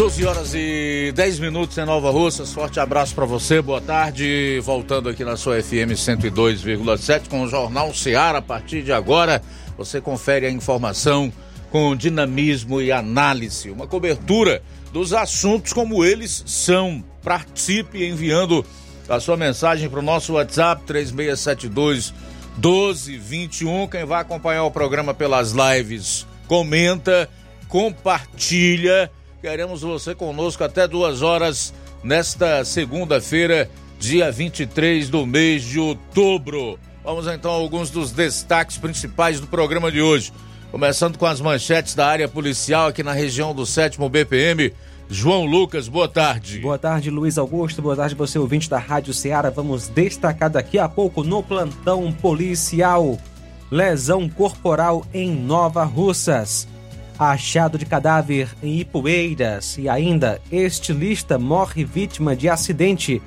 [0.00, 2.54] 12 horas e 10 minutos em Nova Russas.
[2.54, 4.58] Forte abraço para você, boa tarde.
[4.64, 8.38] Voltando aqui na sua FM 102,7 com o Jornal Seara.
[8.38, 9.42] A partir de agora,
[9.76, 11.30] você confere a informação
[11.70, 13.70] com dinamismo e análise.
[13.70, 17.04] Uma cobertura dos assuntos como eles são.
[17.22, 18.64] Participe enviando
[19.06, 22.14] a sua mensagem para o nosso WhatsApp 3672
[22.56, 23.86] 1221.
[23.86, 27.28] Quem vai acompanhar o programa pelas lives, comenta,
[27.68, 31.72] compartilha Queremos você conosco até duas horas
[32.04, 36.78] nesta segunda-feira, dia 23 do mês de outubro.
[37.02, 40.30] Vamos então a alguns dos destaques principais do programa de hoje.
[40.70, 44.74] Começando com as manchetes da área policial aqui na região do 7 BPM.
[45.08, 46.58] João Lucas, boa tarde.
[46.58, 47.80] Boa tarde, Luiz Augusto.
[47.80, 49.48] Boa tarde, você ouvinte da Rádio Ceará.
[49.48, 53.18] Vamos destacar daqui a pouco no plantão policial.
[53.70, 56.68] Lesão corporal em Nova Russas
[57.28, 63.20] achado de cadáver em Ipueiras e ainda estilista morre vítima de acidente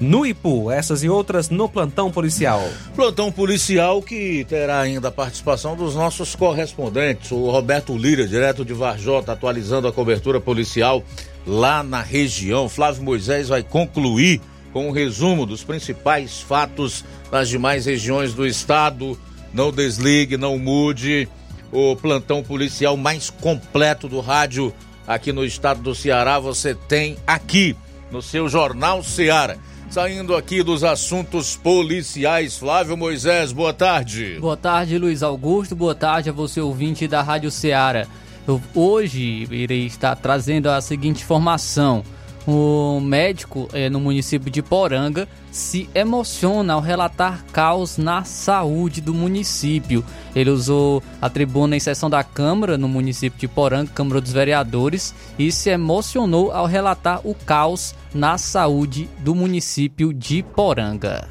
[0.00, 0.70] no Ipu.
[0.70, 2.62] Essas e outras no plantão policial.
[2.96, 8.72] Plantão policial que terá ainda a participação dos nossos correspondentes, o Roberto Lira, direto de
[8.72, 11.04] Varjota, atualizando a cobertura policial
[11.46, 12.66] lá na região.
[12.66, 14.40] Flávio Moisés vai concluir
[14.72, 19.18] com um resumo dos principais fatos nas demais regiões do estado.
[19.52, 21.28] Não desligue, não mude
[21.74, 24.72] o plantão policial mais completo do rádio
[25.04, 26.38] aqui no estado do Ceará.
[26.38, 27.76] Você tem aqui
[28.12, 29.56] no seu Jornal Ceará.
[29.90, 34.38] Saindo aqui dos assuntos policiais, Flávio Moisés, boa tarde.
[34.40, 35.74] Boa tarde, Luiz Augusto.
[35.74, 38.06] Boa tarde a você, ouvinte da Rádio Ceará.
[38.74, 42.04] Hoje irei estar trazendo a seguinte informação
[42.46, 49.14] o médico é, no município de Poranga se emociona ao relatar caos na saúde do
[49.14, 50.04] município.
[50.34, 55.14] Ele usou a tribuna em sessão da Câmara no município de Poranga, Câmara dos Vereadores,
[55.38, 61.28] e se emocionou ao relatar o caos na saúde do município de Poranga.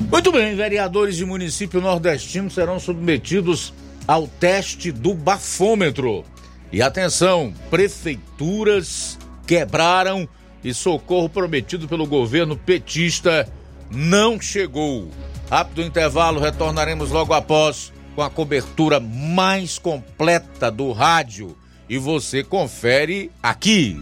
[0.00, 3.72] Muito bem, vereadores de município nordestino serão submetidos
[4.08, 6.24] ao teste do bafômetro.
[6.72, 9.18] E atenção, prefeituras
[9.50, 10.28] quebraram
[10.62, 13.52] e socorro prometido pelo governo petista
[13.90, 15.10] não chegou.
[15.50, 21.56] Rápido intervalo, retornaremos logo após com a cobertura mais completa do rádio
[21.88, 24.00] e você confere aqui.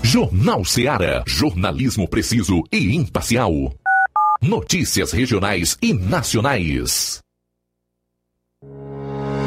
[0.00, 3.52] Jornal Ceará, jornalismo preciso e imparcial.
[4.40, 7.23] Notícias regionais e nacionais.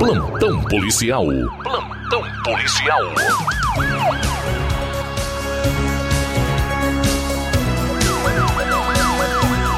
[0.00, 1.26] Plantão policial.
[1.62, 3.02] Plantão policial.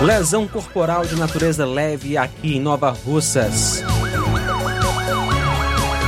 [0.00, 3.82] Lesão corporal de natureza leve aqui em Nova Russas.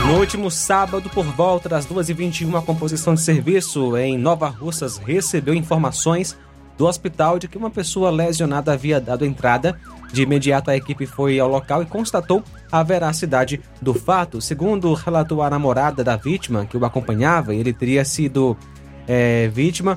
[0.06, 5.54] No último sábado, por volta das 2h21, a composição de serviço em Nova Russas recebeu
[5.54, 6.38] informações
[6.76, 9.76] do hospital de que uma pessoa lesionada havia dado entrada.
[10.12, 14.40] De imediato, a equipe foi ao local e constatou a veracidade do fato.
[14.40, 18.56] Segundo relatou a namorada da vítima, que o acompanhava, ele teria sido
[19.06, 19.96] é, vítima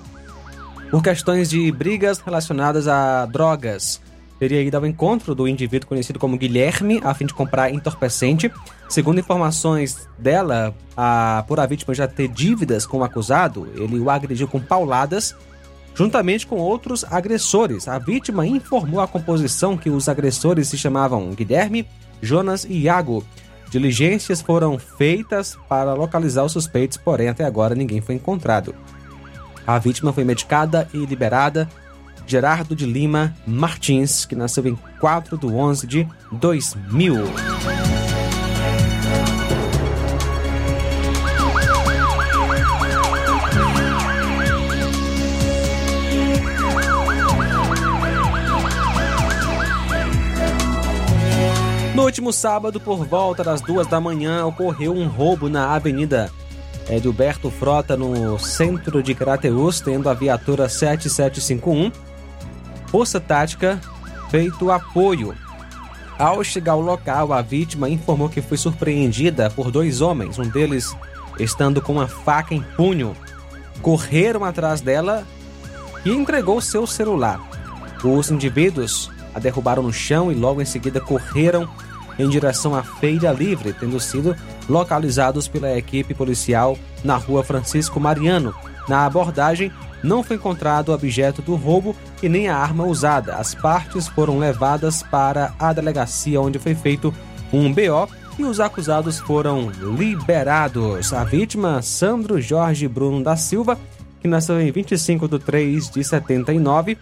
[0.91, 3.99] por questões de brigas relacionadas a drogas.
[4.37, 8.51] Teria ido ao encontro do indivíduo conhecido como Guilherme a fim de comprar entorpecente.
[8.87, 14.11] Segundo informações dela, a, por a vítima já ter dívidas com o acusado, ele o
[14.11, 15.35] agrediu com pauladas,
[15.95, 17.87] juntamente com outros agressores.
[17.87, 21.87] A vítima informou à composição que os agressores se chamavam Guilherme,
[22.21, 23.23] Jonas e Iago.
[23.69, 28.73] Diligências foram feitas para localizar os suspeitos, porém até agora ninguém foi encontrado.
[29.65, 31.67] A vítima foi medicada e liberada.
[32.25, 37.15] Gerardo de Lima Martins, que nasceu em 4 de 11 de 2000.
[51.97, 56.31] No último sábado, por volta das duas da manhã, ocorreu um roubo na Avenida
[56.87, 61.91] Edilberto Frota, no centro de Crateus, tendo a viatura 7751,
[62.85, 63.81] Força Tática,
[64.29, 65.33] feito apoio.
[66.19, 70.95] Ao chegar ao local, a vítima informou que foi surpreendida por dois homens, um deles
[71.39, 73.17] estando com uma faca em punho.
[73.81, 75.25] Correram atrás dela
[76.05, 77.41] e entregou seu celular.
[78.03, 81.67] Os indivíduos a derrubaram no chão e logo em seguida correram
[82.17, 84.35] em direção à Feira Livre, tendo sido
[84.69, 88.53] localizados pela equipe policial na rua Francisco Mariano.
[88.87, 89.71] Na abordagem,
[90.03, 93.35] não foi encontrado o objeto do roubo e nem a arma usada.
[93.35, 97.13] As partes foram levadas para a delegacia onde foi feito
[97.51, 101.11] um BO e os acusados foram liberados.
[101.13, 103.77] A vítima, Sandro Jorge Bruno da Silva,
[104.21, 106.97] que nasceu em 25 de 3 de 79,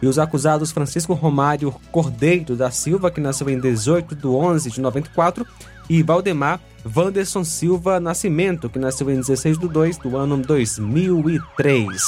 [0.00, 4.80] e os acusados Francisco Romário Cordeiro da Silva, que nasceu em 18 de 11 de
[4.80, 5.46] 94,
[5.88, 6.60] e Valdemar
[6.96, 12.02] Wanderson Silva Nascimento, que nasceu em 16 de 2 do ano 2003.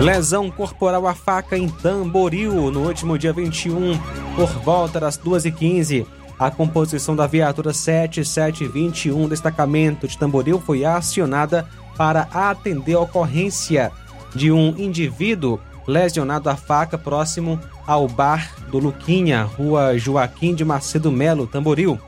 [0.00, 3.98] Lesão corporal à faca em Tamboril no último dia 21,
[4.34, 6.06] por volta das 2h15.
[6.38, 11.68] A composição da viatura 7721, destacamento de Tamboril, foi acionada
[11.98, 13.92] para atender a ocorrência
[14.34, 21.12] de um indivíduo lesionado à faca próximo ao bar do Luquinha, rua Joaquim de Macedo
[21.12, 22.00] Melo, Tamboril.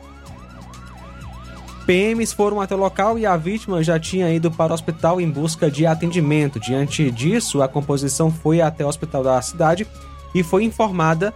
[1.87, 5.29] PMs foram até o local e a vítima já tinha ido para o hospital em
[5.29, 6.61] busca de atendimento.
[6.61, 9.87] Diante disso, a composição foi até o hospital da cidade
[10.35, 11.35] e foi informada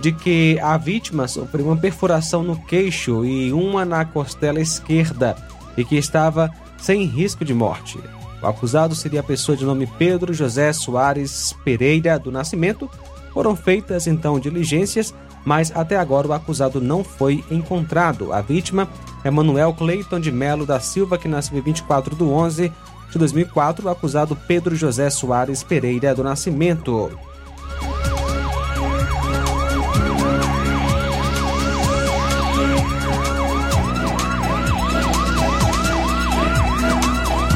[0.00, 5.36] de que a vítima sofreu uma perfuração no queixo e uma na costela esquerda
[5.76, 7.98] e que estava sem risco de morte.
[8.42, 12.90] O acusado seria a pessoa de nome Pedro José Soares Pereira do Nascimento.
[13.32, 18.32] Foram feitas então diligências, mas até agora o acusado não foi encontrado.
[18.32, 18.88] A vítima
[19.24, 22.72] é Manuel Cleiton de Melo da Silva, que nasceu em 24 de 11
[23.10, 27.10] de 2004, o acusado Pedro José Soares Pereira do Nascimento.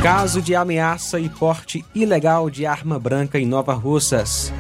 [0.03, 4.53] Caso de ameaça e porte ilegal de arma branca em Nova Russas.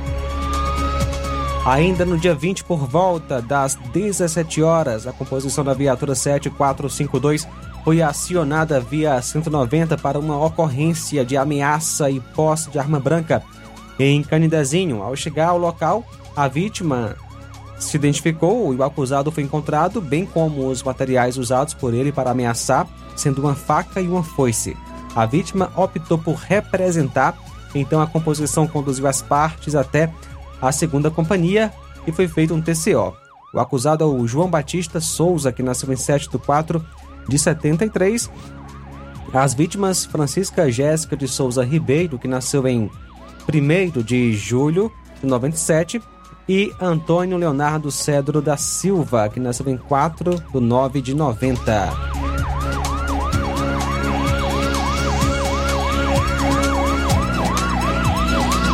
[1.67, 7.49] Ainda no dia 20, por volta das 17 horas, a composição da viatura 7452
[7.83, 13.43] foi acionada via 190 para uma ocorrência de ameaça e posse de arma branca
[13.99, 15.03] em Canidezinho.
[15.03, 16.05] Ao chegar ao local,
[16.37, 17.17] a vítima
[17.81, 22.31] se identificou e o acusado foi encontrado, bem como os materiais usados por ele para
[22.31, 24.77] ameaçar, sendo uma faca e uma foice.
[25.17, 27.37] A vítima optou por representar
[27.75, 30.11] Então a composição conduziu as partes até
[30.61, 31.73] a segunda companhia
[32.07, 33.15] e foi feito um TCO.
[33.53, 36.85] O acusado é o João Batista Souza, que nasceu em 7 de 4
[37.29, 38.31] de 73.
[39.33, 42.91] As vítimas, Francisca Jéssica de Souza Ribeiro, que nasceu em
[43.53, 46.01] 1 de julho de 97,
[46.49, 52.36] e Antônio Leonardo Cedro da Silva, que nasceu em 4 de 9 de 90.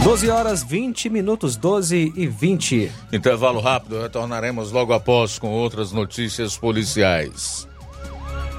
[0.05, 2.91] Doze horas 20 minutos, 12 e 20.
[3.13, 7.69] Intervalo rápido, retornaremos logo após com outras notícias policiais.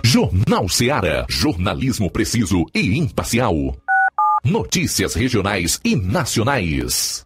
[0.06, 1.26] Jornal Seara.
[1.30, 3.76] Jornalismo preciso e imparcial.
[4.46, 7.26] Notícias regionais e nacionais.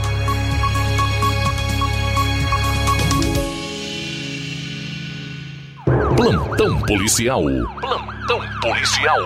[6.21, 7.41] Plantão policial.
[7.79, 9.17] Plantão policial.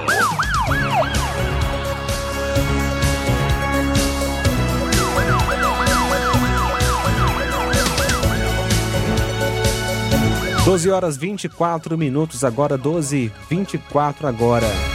[10.63, 14.94] Doze horas 24 minutos agora, 12 24 agora.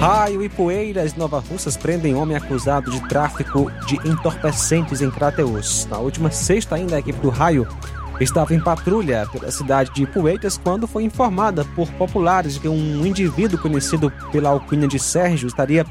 [0.00, 5.86] Raio e Poeiras, Nova Russas prendem homem acusado de tráfico de entorpecentes em Crateus.
[5.86, 7.66] Na última sexta, ainda, a equipe do Raio
[8.20, 13.04] estava em patrulha pela cidade de Poeiras quando foi informada por populares de que um
[13.04, 15.84] indivíduo conhecido pela alcunha de Sérgio estaria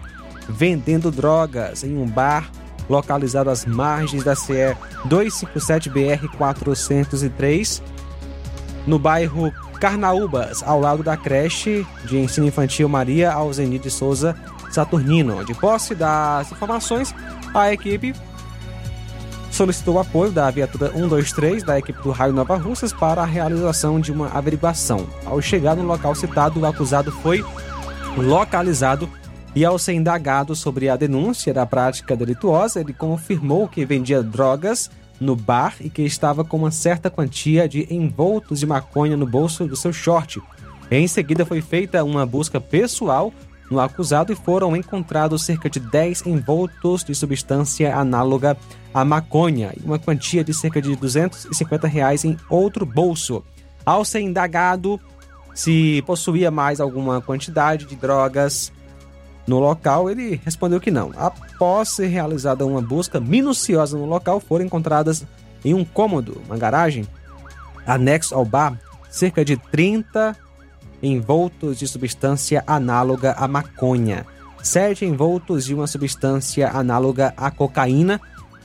[0.47, 2.49] vendendo drogas em um bar
[2.89, 4.73] localizado às margens da CE
[5.03, 7.83] 257 BR 403
[8.85, 14.35] no bairro Carnaúbas, ao lado da creche de ensino infantil Maria Alzenir de Souza
[14.71, 15.45] Saturnino.
[15.45, 17.13] De posse das informações,
[17.53, 18.13] a equipe
[19.51, 23.99] solicitou o apoio da viatura 123 da equipe do Raio Nova Russas para a realização
[23.99, 25.07] de uma averiguação.
[25.25, 27.43] Ao chegar no local citado, o acusado foi
[28.17, 29.09] localizado
[29.55, 34.91] e ao ser indagado sobre a denúncia da prática delituosa, ele confirmou que vendia drogas
[35.19, 39.65] no bar e que estava com uma certa quantia de envoltos de maconha no bolso
[39.65, 40.41] do seu short.
[40.89, 43.33] Em seguida, foi feita uma busca pessoal
[43.69, 48.57] no acusado e foram encontrados cerca de 10 envoltos de substância análoga
[48.93, 53.43] à maconha e uma quantia de cerca de 250 reais em outro bolso.
[53.85, 54.99] Ao ser indagado
[55.53, 58.71] se possuía mais alguma quantidade de drogas
[59.47, 61.11] no local, ele respondeu que não.
[61.15, 65.25] Após ser realizada uma busca minuciosa no local, foram encontradas
[65.63, 67.07] em um cômodo, uma garagem,
[67.85, 68.77] anexo ao bar,
[69.09, 70.35] cerca de 30
[71.01, 74.25] envoltos de substância análoga à maconha,
[74.61, 78.19] 7 envoltos de uma substância análoga à cocaína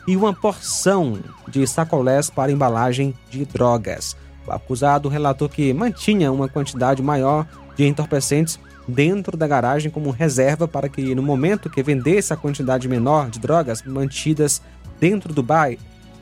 [0.07, 4.17] e uma porção de sacolés para embalagem de drogas.
[4.47, 7.47] O acusado relatou que mantinha uma quantidade maior
[7.77, 12.89] de entorpecentes dentro da garagem como reserva para que, no momento que vendesse a quantidade
[12.89, 14.61] menor de drogas mantidas
[14.99, 15.75] dentro do bar,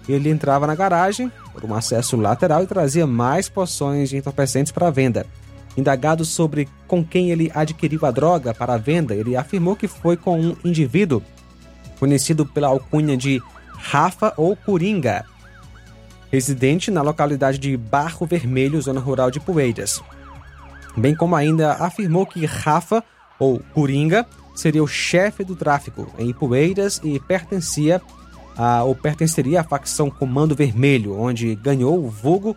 [0.09, 4.90] ele entrava na garagem por um acesso lateral e trazia mais poções de entorpecentes para
[4.90, 5.26] venda.
[5.76, 10.17] Indagado sobre com quem ele adquiriu a droga para a venda, ele afirmou que foi
[10.17, 11.23] com um indivíduo
[11.99, 15.25] conhecido pela alcunha de Rafa ou Coringa,
[16.31, 20.02] residente na localidade de Barro Vermelho, zona rural de Poeiras
[20.97, 23.02] bem como ainda afirmou que Rafa,
[23.38, 28.00] ou Coringa, seria o chefe do tráfico em Ipueiras e pertencia
[28.57, 32.57] a, ou pertenceria à facção Comando Vermelho, onde ganhou o vulgo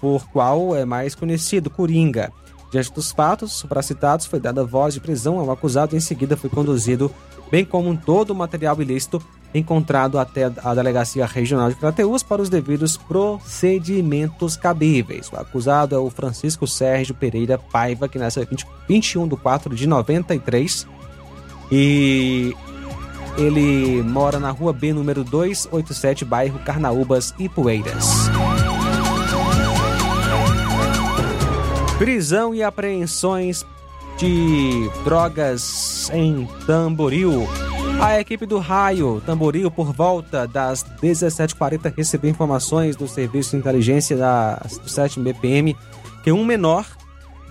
[0.00, 2.32] por qual é mais conhecido, Coringa.
[2.70, 6.50] Diante dos fatos supracitados, foi dada voz de prisão ao acusado e em seguida foi
[6.50, 7.10] conduzido,
[7.50, 9.22] bem como todo o material ilícito
[9.54, 15.30] encontrado até a Delegacia Regional de Crateús para os devidos procedimentos cabíveis.
[15.32, 19.86] O acusado é o Francisco Sérgio Pereira Paiva, que nasceu 20, 21 de 4 de
[19.86, 20.86] 93
[21.70, 22.54] e
[23.36, 28.28] ele mora na rua B, número 287, bairro Carnaúbas, Ipueiras.
[31.98, 33.64] Prisão e apreensões
[34.18, 37.48] de drogas em Tamboril.
[38.00, 44.16] A equipe do Raio Tamboril, por volta das 17h40, recebeu informações do Serviço de Inteligência
[44.16, 45.76] da, do 7 BPM
[46.22, 46.86] que um menor,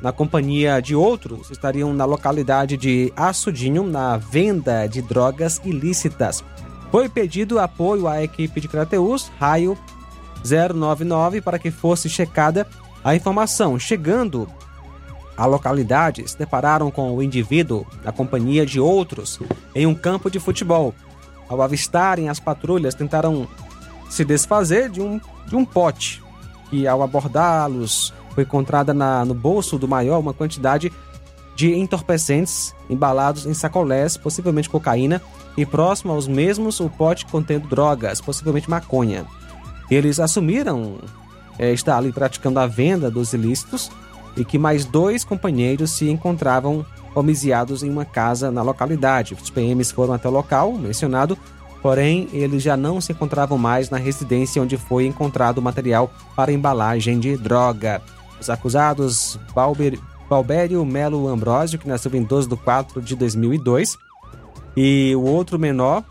[0.01, 6.43] na companhia de outros, estariam na localidade de Açudinho, na venda de drogas ilícitas.
[6.91, 9.77] Foi pedido apoio à equipe de Crateus, Raio
[10.43, 12.67] 099, para que fosse checada
[13.03, 13.79] a informação.
[13.79, 14.47] Chegando
[15.35, 19.39] a localidade se depararam com o indivíduo na companhia de outros
[19.73, 20.93] em um campo de futebol.
[21.49, 23.47] Ao avistarem as patrulhas, tentaram
[24.09, 26.21] se desfazer de um, de um pote,
[26.71, 30.91] e ao abordá-los foi encontrada na, no bolso do maior uma quantidade
[31.55, 35.21] de entorpecentes embalados em sacolés, possivelmente cocaína,
[35.55, 39.25] e próximo aos mesmos o pote contendo drogas, possivelmente maconha.
[39.89, 40.97] Eles assumiram
[41.59, 43.91] é, estar ali praticando a venda dos ilícitos
[44.35, 49.33] e que mais dois companheiros se encontravam homiciados em uma casa na localidade.
[49.33, 51.37] Os PMs foram até o local mencionado,
[51.81, 56.51] porém eles já não se encontravam mais na residência onde foi encontrado o material para
[56.51, 58.01] embalagem de droga.
[58.39, 63.97] Os acusados Balber, Balbério Melo Ambrósio, que nasceu em 12 de 4 de 2002,
[64.75, 66.03] e o outro menor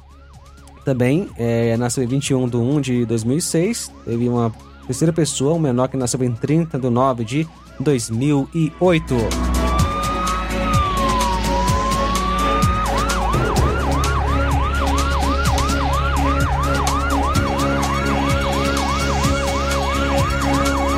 [0.85, 3.91] também é, nasceu em 21 de 1 de 2006.
[4.05, 4.53] Teve uma
[4.87, 7.49] terceira pessoa, um menor que nasceu em 30 de 9 de
[7.81, 9.15] 2008.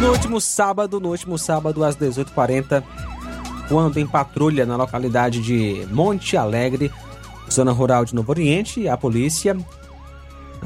[0.00, 2.82] No último sábado, no último sábado às 18h40,
[3.68, 6.90] quando em patrulha na localidade de Monte Alegre,
[7.50, 9.56] zona rural de Novo Oriente, a polícia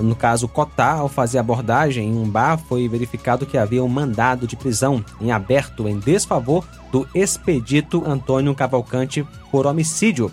[0.02, 4.46] no caso Cotá, ao fazer abordagem em um bar, foi verificado que havia um mandado
[4.46, 10.30] de prisão em aberto em desfavor do expedito Antônio Cavalcante por homicídio.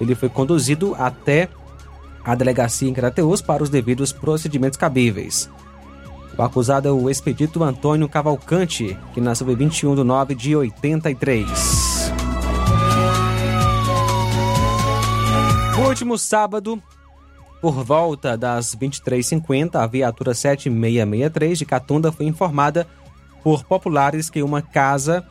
[0.00, 1.48] ele foi conduzido até
[2.24, 5.48] a delegacia em Crateus para os devidos procedimentos cabíveis.
[6.36, 12.12] O acusado é o expedito Antônio Cavalcante, que nasceu em 21 de 9 de 83.
[15.78, 16.82] No último sábado,
[17.64, 22.86] por volta das 23h50, a viatura 7663 de Catunda foi informada
[23.42, 25.24] por populares que uma casa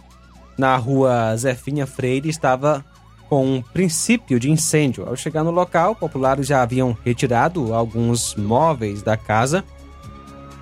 [0.57, 2.83] na rua Zefinha Freire estava
[3.29, 5.05] com um princípio de incêndio.
[5.07, 9.63] Ao chegar no local, populares já haviam retirado alguns móveis da casa.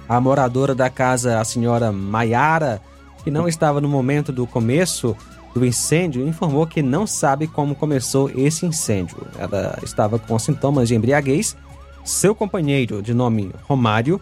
[0.09, 2.81] A moradora da casa, a senhora Maiara,
[3.23, 5.15] que não estava no momento do começo
[5.53, 9.17] do incêndio, informou que não sabe como começou esse incêndio.
[9.37, 11.55] Ela estava com sintomas de embriaguez.
[12.05, 14.19] Seu companheiro, de nome Romário,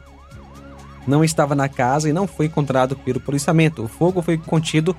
[1.08, 3.84] não estava na casa e não foi encontrado pelo policiamento.
[3.84, 4.96] O fogo foi contido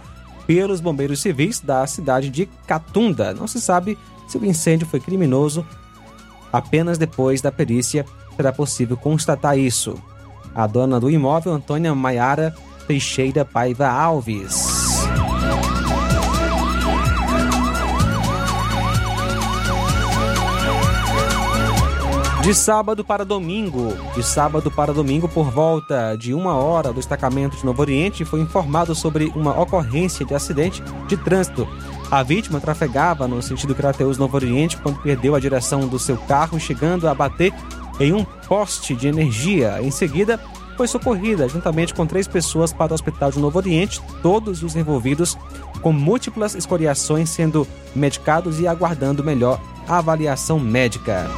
[0.47, 3.35] pelos bombeiros civis da cidade de Catunda.
[3.35, 5.66] Não se sabe se o incêndio foi criminoso.
[6.53, 8.05] Apenas depois da perícia
[8.37, 9.97] será possível constatar isso.
[10.55, 12.55] A dona do imóvel, Antônia Maiara
[12.87, 14.89] Teixeira Paiva Alves.
[22.51, 27.57] De sábado para domingo, de sábado para domingo, por volta de uma hora, o destacamento
[27.57, 31.69] de Novo Oriente foi informado sobre uma ocorrência de acidente de trânsito.
[32.11, 36.59] A vítima trafegava no sentido Crateus Novo Oriente quando perdeu a direção do seu carro,
[36.59, 37.55] chegando a bater
[38.01, 39.81] em um poste de energia.
[39.81, 40.41] Em seguida,
[40.77, 45.39] foi socorrida juntamente com três pessoas para o Hospital de Novo Oriente, todos os envolvidos
[45.83, 51.31] com múltiplas escoriações sendo medicados e aguardando melhor avaliação médica.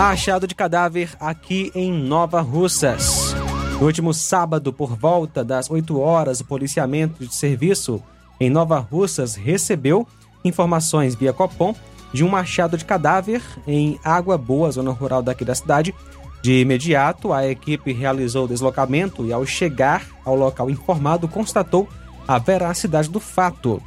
[0.00, 3.34] Achado de cadáver aqui em Nova Russas.
[3.78, 8.02] No último sábado, por volta das 8 horas, o policiamento de serviço
[8.40, 10.08] em Nova Russas recebeu
[10.42, 11.74] informações via Copom
[12.14, 15.94] de um achado de cadáver em Água Boa, zona rural daqui da cidade.
[16.40, 21.86] De imediato, a equipe realizou o deslocamento e, ao chegar ao local informado, constatou
[22.26, 23.82] a veracidade do fato.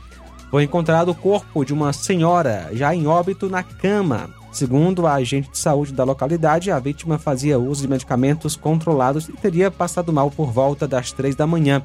[0.51, 4.42] Foi encontrado o corpo de uma senhora já em óbito na cama.
[4.53, 9.33] Segundo a agente de saúde da localidade, a vítima fazia uso de medicamentos controlados e
[9.33, 11.81] teria passado mal por volta das três da manhã.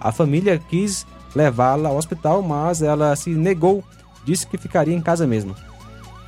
[0.00, 1.04] A família quis
[1.34, 3.82] levá-la ao hospital, mas ela se negou,
[4.24, 5.56] disse que ficaria em casa mesmo.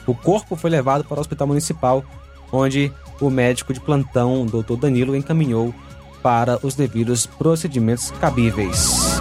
[0.04, 2.04] O corpo foi levado para o hospital municipal,
[2.52, 4.76] onde o médico de plantão, Dr.
[4.76, 5.72] Danilo, encaminhou
[6.20, 9.14] para os devidos procedimentos cabíveis.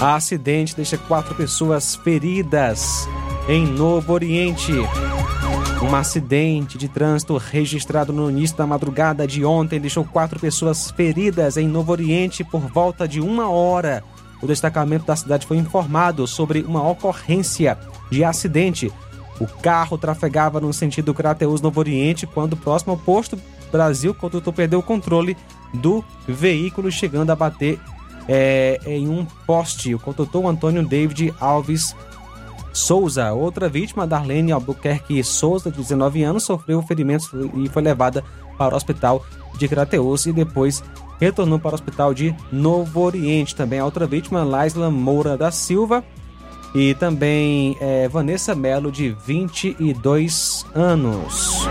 [0.00, 3.06] A acidente deixa quatro pessoas feridas
[3.46, 4.72] em Novo Oriente.
[5.82, 11.58] Um acidente de trânsito registrado no início da madrugada de ontem deixou quatro pessoas feridas
[11.58, 14.02] em Novo Oriente por volta de uma hora.
[14.40, 17.76] O destacamento da cidade foi informado sobre uma ocorrência
[18.10, 18.90] de acidente.
[19.38, 23.38] O carro trafegava no sentido Crateus Novo Oriente quando, próximo ao posto
[23.70, 25.36] Brasil, o condutor perdeu o controle
[25.74, 27.78] do veículo, chegando a bater
[28.28, 29.94] é, em um poste.
[29.94, 31.94] O condutor Antônio David Alves
[32.72, 33.32] Souza.
[33.32, 38.24] Outra vítima, Darlene Albuquerque Souza, de 19 anos, sofreu ferimentos e foi levada
[38.56, 39.24] para o hospital
[39.58, 40.82] de Crateus e depois
[41.18, 43.54] retornou para o hospital de Novo Oriente.
[43.54, 46.04] Também a outra vítima, Laisla Moura da Silva.
[46.74, 51.66] E também é, Vanessa Melo, de 22 anos.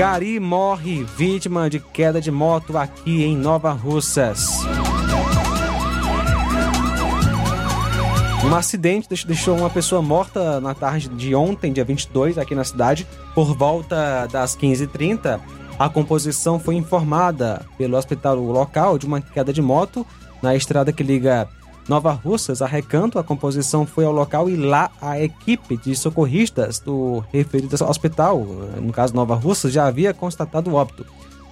[0.00, 4.48] Gari morre vítima de queda de moto aqui em Nova Russas.
[8.42, 13.06] Um acidente deixou uma pessoa morta na tarde de ontem, dia 22, aqui na cidade.
[13.34, 15.38] Por volta das 15h30,
[15.78, 20.06] a composição foi informada pelo hospital local de uma queda de moto
[20.40, 21.46] na estrada que liga
[21.88, 23.18] Nova Russas a Recanto.
[23.18, 28.40] A composição foi ao local e lá a equipe de socorristas do referido hospital,
[28.80, 31.06] no caso Nova Russas, já havia constatado o óbito.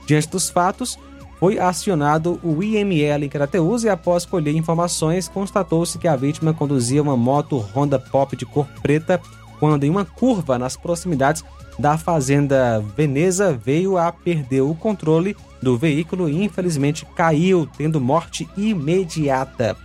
[0.06, 0.98] Diante dos fatos,
[1.38, 7.02] foi acionado o IML em Crateus e após colher informações, constatou-se que a vítima conduzia
[7.02, 9.20] uma moto Honda Pop de cor preta
[9.60, 11.44] quando em uma curva nas proximidades
[11.78, 18.48] da fazenda Veneza veio a perder o controle do veículo e infelizmente caiu, tendo morte
[18.56, 19.76] imediata.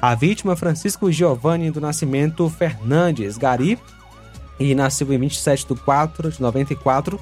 [0.00, 3.78] A vítima Francisco Giovanni do Nascimento Fernandes Gari
[4.58, 7.20] e nasceu em 27 de 4 de 94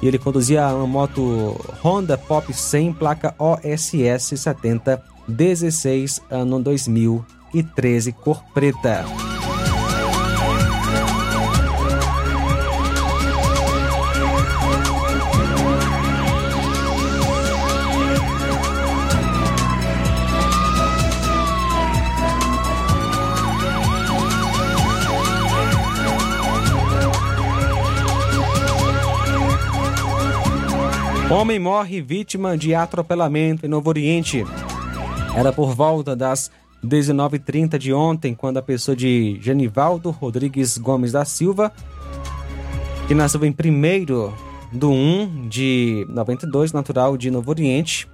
[0.00, 8.42] e ele conduzia uma moto Honda Pop 100, placa OSS 70, 16, ano 2013, cor
[8.54, 9.04] preta.
[31.30, 34.46] Homem morre vítima de atropelamento em Novo Oriente.
[35.36, 36.50] Era por volta das
[36.82, 41.70] 19h30 de ontem, quando a pessoa de Genivaldo Rodrigues Gomes da Silva,
[43.06, 44.32] que nasceu em 1
[44.72, 48.08] do 1 de 92, natural de Novo Oriente.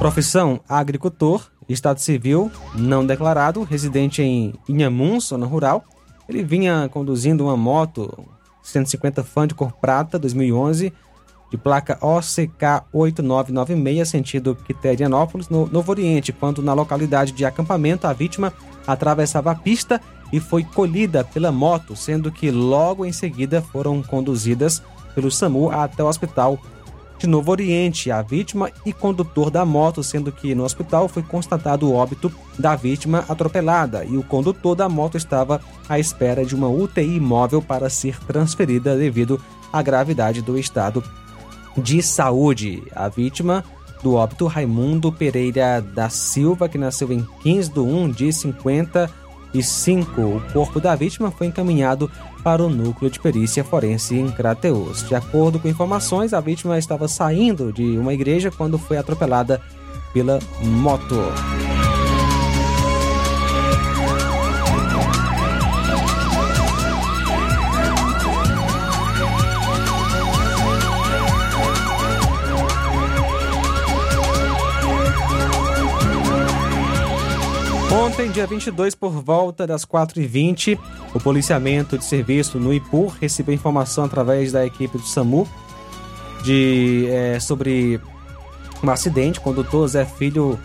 [0.00, 5.84] Profissão: agricultor, estado civil não declarado, residente em Inhamun, zona rural.
[6.28, 8.26] Ele vinha conduzindo uma moto
[8.66, 10.92] 150 Fã de cor prata 2011,
[11.50, 18.12] de placa OCK 8996, sentido Quiterianópolis, no Novo Oriente, quando na localidade de acampamento a
[18.12, 18.52] vítima
[18.86, 20.00] atravessava a pista
[20.32, 24.82] e foi colhida pela moto, sendo que logo em seguida foram conduzidas
[25.14, 26.58] pelo SAMU até o hospital
[27.18, 31.88] de Novo Oriente, a vítima e condutor da moto, sendo que no hospital foi constatado
[31.88, 36.68] o óbito da vítima atropelada e o condutor da moto estava à espera de uma
[36.68, 39.40] UTI móvel para ser transferida devido
[39.72, 41.02] à gravidade do estado
[41.76, 42.82] de saúde.
[42.94, 43.64] A vítima
[44.02, 48.32] do óbito, Raimundo Pereira da Silva, que nasceu em 15 de 1 de
[49.62, 50.20] 55.
[50.20, 52.10] O corpo da vítima foi encaminhado
[52.42, 55.06] para o núcleo de perícia forense em Crateus.
[55.06, 59.60] De acordo com informações, a vítima estava saindo de uma igreja quando foi atropelada
[60.12, 61.16] pela moto.
[77.96, 80.78] Ontem, dia 22, por volta das 4h20,
[81.14, 85.48] o policiamento de serviço no IPUR recebeu informação através da equipe do SAMU
[86.44, 87.98] de, é, sobre
[88.84, 89.38] um acidente.
[89.38, 90.58] O condutor Zé Filho.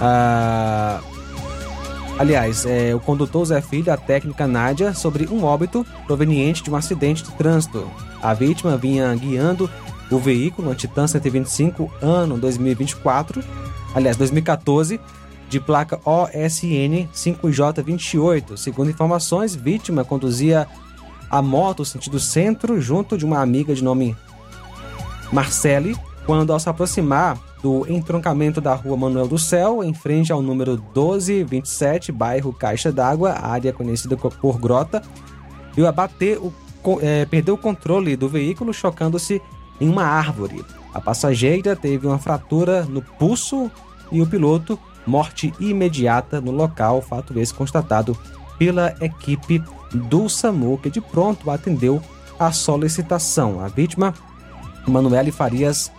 [0.00, 1.02] Ah,
[2.18, 6.76] aliás, é, o condutor Zé Filho, a técnica Nádia, sobre um óbito proveniente de um
[6.76, 7.86] acidente de trânsito.
[8.22, 9.68] A vítima vinha guiando
[10.10, 13.44] o veículo, uma Titan 125, ano 2024,
[13.94, 14.98] aliás, 2014
[15.52, 18.56] de placa OSN 5J28.
[18.56, 20.66] Segundo informações, vítima conduzia
[21.30, 24.16] a moto sentido centro junto de uma amiga de nome
[25.30, 30.40] Marcele, quando ao se aproximar do entroncamento da rua Manuel do Céu, em frente ao
[30.40, 35.02] número 1227, bairro Caixa d'Água, área conhecida por Grota,
[35.74, 36.52] viu abater o,
[37.02, 39.40] é, perdeu o controle do veículo, chocando-se
[39.78, 40.64] em uma árvore.
[40.94, 43.70] A passageira teve uma fratura no pulso
[44.10, 48.16] e o piloto morte imediata no local, fato esse constatado
[48.58, 49.62] pela equipe
[49.92, 52.00] do SAMU, que de pronto atendeu
[52.38, 53.60] a solicitação.
[53.60, 54.14] A vítima,
[54.86, 55.90] Manuele Farias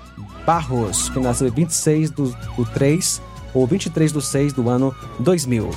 [0.45, 3.21] Barros, que nasceu em 26 do, do 3
[3.53, 5.69] ou 23 do 6 do ano 2000.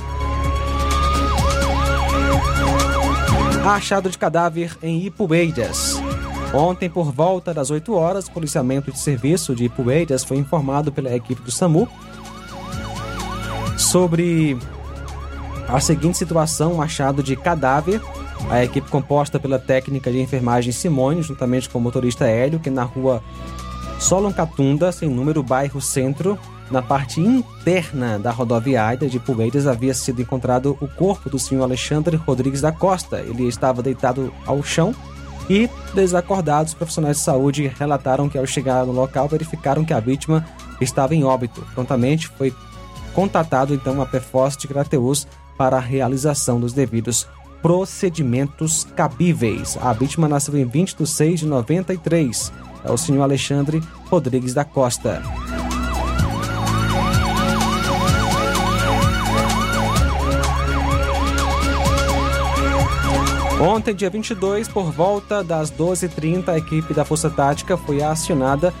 [3.65, 6.01] Achado de cadáver em Ipueiras.
[6.53, 11.13] Ontem, por volta das 8 horas, o policiamento de serviço de Ipueiras foi informado pela
[11.13, 11.87] equipe do SAMU
[13.87, 14.57] sobre
[15.67, 18.01] a seguinte situação: um achado de cadáver.
[18.49, 22.83] A equipe composta pela técnica de enfermagem Simone, juntamente com o motorista Hélio, que na
[22.83, 23.21] rua
[23.99, 26.37] Solon Catunda, sem número, bairro Centro,
[26.69, 32.15] na parte interna da rodoviária de Poeiras, havia sido encontrado o corpo do senhor Alexandre
[32.15, 33.19] Rodrigues da Costa.
[33.21, 34.93] Ele estava deitado ao chão
[35.49, 40.45] e, desacordados, profissionais de saúde relataram que, ao chegar no local, verificaram que a vítima
[40.79, 41.65] estava em óbito.
[41.73, 42.53] Prontamente foi
[43.17, 45.25] contatado então a Perforce de Crateus
[45.57, 47.27] para a realização dos devidos
[47.63, 49.75] procedimentos cabíveis.
[49.81, 52.53] A vítima nasceu em 20 de 6 de 93.
[52.83, 55.23] É o senhor Alexandre Rodrigues da Costa.
[63.59, 68.71] Ontem, dia 22, por volta das 12h30, a equipe da Força Tática foi acionada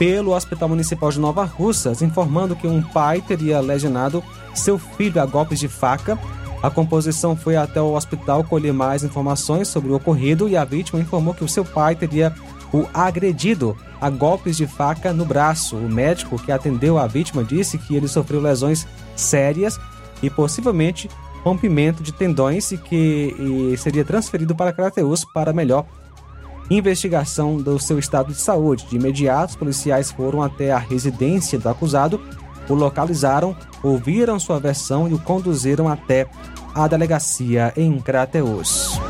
[0.00, 5.26] pelo Hospital Municipal de Nova Russas, informando que um pai teria lesionado seu filho a
[5.26, 6.18] golpes de faca.
[6.62, 10.98] A composição foi até o hospital colher mais informações sobre o ocorrido e a vítima
[10.98, 12.34] informou que o seu pai teria
[12.72, 15.76] o agredido a golpes de faca no braço.
[15.76, 19.78] O médico que atendeu a vítima disse que ele sofreu lesões sérias
[20.22, 21.10] e possivelmente
[21.44, 25.84] rompimento de tendões e que e seria transferido para Crateus para melhor
[26.70, 28.86] investigação do seu estado de saúde.
[28.88, 32.20] De imediato, os policiais foram até a residência do acusado,
[32.68, 36.28] o localizaram, ouviram sua versão e o conduziram até
[36.74, 39.00] a delegacia em Crateus.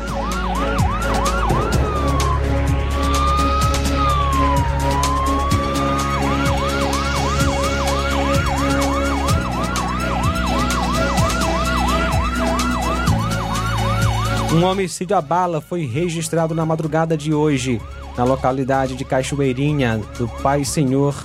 [14.53, 17.81] Um homicídio à bala foi registrado na madrugada de hoje
[18.17, 21.15] na localidade de Cachoeirinha, do Pai Senhor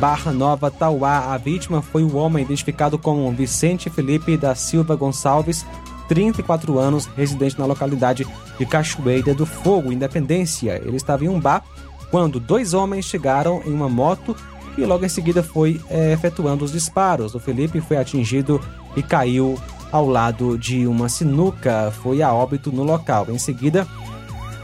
[0.00, 1.32] Barra Nova, Tauá.
[1.32, 5.64] A vítima foi o homem identificado como Vicente Felipe da Silva Gonçalves,
[6.08, 8.26] 34 anos, residente na localidade
[8.58, 10.82] de Cachoeira do Fogo, Independência.
[10.84, 11.64] Ele estava em um bar
[12.10, 14.36] quando dois homens chegaram em uma moto
[14.76, 17.32] e logo em seguida foi é, efetuando os disparos.
[17.32, 18.60] O Felipe foi atingido
[18.96, 19.56] e caiu
[19.90, 23.26] ao lado de uma sinuca, foi a óbito no local.
[23.28, 23.86] Em seguida,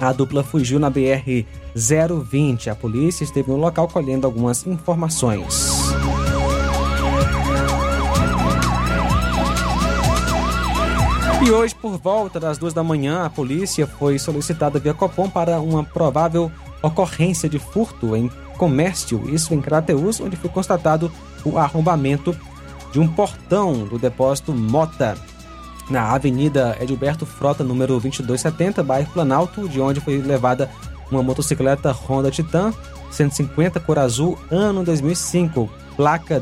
[0.01, 2.71] a dupla fugiu na BR 020.
[2.71, 5.93] A polícia esteve no local colhendo algumas informações.
[11.45, 15.61] E hoje, por volta das duas da manhã, a polícia foi solicitada via Copom para
[15.61, 21.11] uma provável ocorrência de furto em comércio, isso em Crateus, onde foi constatado
[21.45, 22.37] o arrombamento
[22.93, 25.17] de um portão do depósito Mota,
[25.91, 30.71] na Avenida Edilberto Frota, número 2270, bairro Planalto, de onde foi levada
[31.11, 32.73] uma motocicleta Honda Titan
[33.11, 36.41] 150 cor azul, ano 2005, placa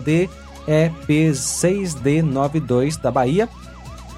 [0.69, 3.49] DEP6D92 da Bahia,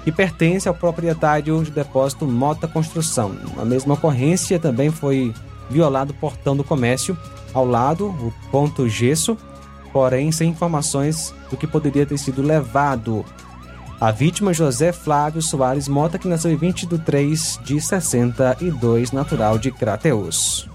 [0.03, 3.35] que pertence ao proprietário de depósito Mota Construção.
[3.55, 5.33] Na mesma ocorrência também foi
[5.69, 7.17] violado o portão do comércio
[7.53, 9.37] ao lado, o ponto gesso,
[9.93, 13.23] porém sem informações do que poderia ter sido levado.
[14.01, 19.57] A vítima José Flávio Soares Mota, que nasceu em 20 de 3 de 62, natural
[19.57, 20.67] de Crateus.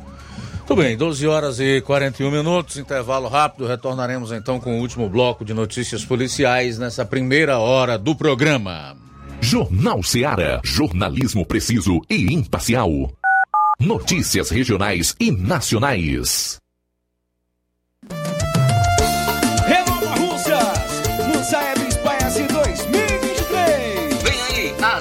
[0.66, 3.66] Tudo bem, 12 horas e 41 minutos, intervalo rápido.
[3.66, 8.96] Retornaremos então com o último bloco de notícias policiais nessa primeira hora do programa.
[9.40, 10.60] Jornal Seara.
[10.62, 12.90] Jornalismo preciso e imparcial.
[13.80, 16.58] Notícias regionais e nacionais.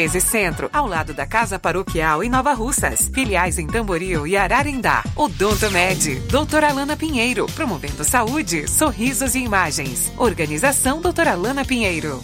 [0.00, 3.10] 1213 Centro, ao lado da Casa Paroquial em Nova Russas.
[3.12, 5.04] Filiais em Tamboril e Ararindá.
[5.14, 10.10] Odonto Med, doutora Alana Pinheiro, promovendo saúde, sorrisos e imagens.
[10.16, 12.18] Organização doutora Alana Pinheiro.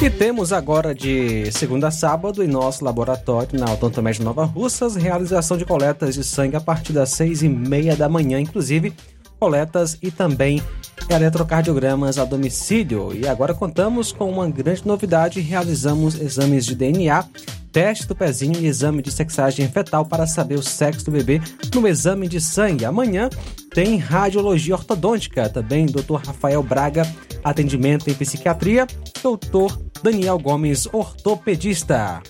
[0.00, 5.56] E temos agora de segunda a sábado em nosso laboratório na Odontomed Nova Russas, realização
[5.56, 8.94] de coletas de sangue a partir das seis e meia da manhã, inclusive
[9.38, 10.62] coletas e também
[11.08, 13.14] eletrocardiogramas a domicílio.
[13.14, 17.24] E agora contamos com uma grande novidade: realizamos exames de DNA,
[17.72, 21.40] teste do pezinho e exame de sexagem fetal para saber o sexo do bebê
[21.74, 22.84] no exame de sangue.
[22.84, 23.28] Amanhã
[23.72, 26.16] tem radiologia ortodôntica, também Dr.
[26.26, 27.06] Rafael Braga,
[27.44, 28.86] atendimento em psiquiatria,
[29.22, 29.76] Dr.
[30.02, 32.22] Daniel Gomes, ortopedista.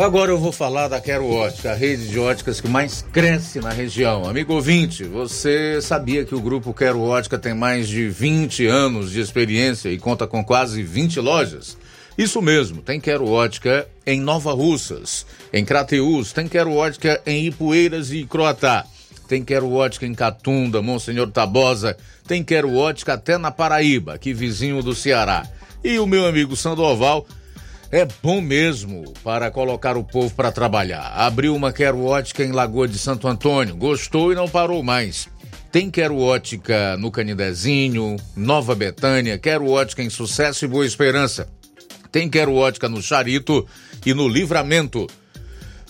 [0.00, 3.68] Agora eu vou falar da Quero Ótica, a rede de óticas que mais cresce na
[3.68, 4.26] região.
[4.26, 9.20] Amigo ouvinte, você sabia que o grupo Quero Ótica tem mais de 20 anos de
[9.20, 11.76] experiência e conta com quase 20 lojas?
[12.16, 18.10] Isso mesmo, tem Quero Ótica em Nova Russas, em Crateús, tem Quero Ótica em Ipueiras
[18.10, 18.86] e Croatá,
[19.28, 21.94] tem Quero Ótica em Catunda, Monsenhor Tabosa,
[22.26, 25.46] tem Quero Ótica até na Paraíba, aqui vizinho do Ceará.
[25.84, 27.26] E o meu amigo Sandoval
[27.90, 31.12] é bom mesmo para colocar o povo para trabalhar.
[31.14, 35.28] Abriu uma Quero Ótica em Lagoa de Santo Antônio, gostou e não parou mais.
[35.72, 41.48] Tem Quero Ótica no Canidezinho, Nova Betânia, Quero Ótica em Sucesso e Boa Esperança.
[42.12, 43.66] Tem Quero Ótica no Charito
[44.04, 45.06] e no Livramento.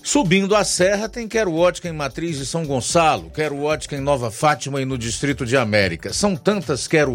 [0.02, 4.30] Subindo a serra tem Quero Ótica em Matriz de São Gonçalo, Quero Ótica em Nova
[4.30, 6.12] Fátima e no Distrito de América.
[6.12, 7.12] São tantas Quero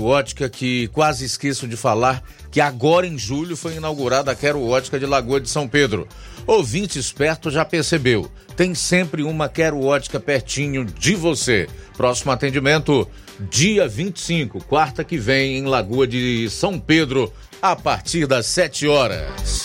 [0.52, 5.06] que quase esqueço de falar que agora em julho foi inaugurada a Quero Ótica de
[5.06, 6.08] Lagoa de São Pedro.
[6.46, 11.68] Ouvinte esperto já percebeu, tem sempre uma Quero Ótica pertinho de você.
[11.98, 13.10] Próximo atendimento,
[13.50, 19.65] dia 25, quarta que vem, em Lagoa de São Pedro, a partir das 7 horas.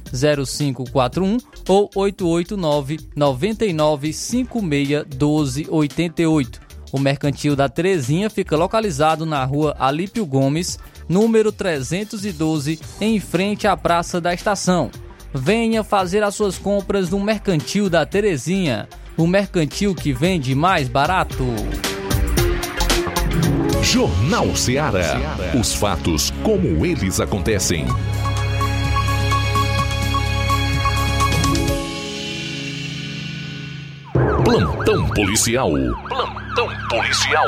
[0.13, 6.61] 8836720541 ou 889 9956 1288.
[6.91, 13.77] O Mercantil da Terezinha fica localizado na rua Alípio Gomes, número 312, em frente à
[13.77, 14.91] Praça da Estação.
[15.33, 21.45] Venha fazer as suas compras no Mercantil da Terezinha, o mercantil que vende mais barato.
[23.81, 25.17] Jornal Ceará.
[25.59, 27.85] Os fatos como eles acontecem.
[34.51, 35.71] Plantão policial.
[36.09, 37.47] Plantão policial.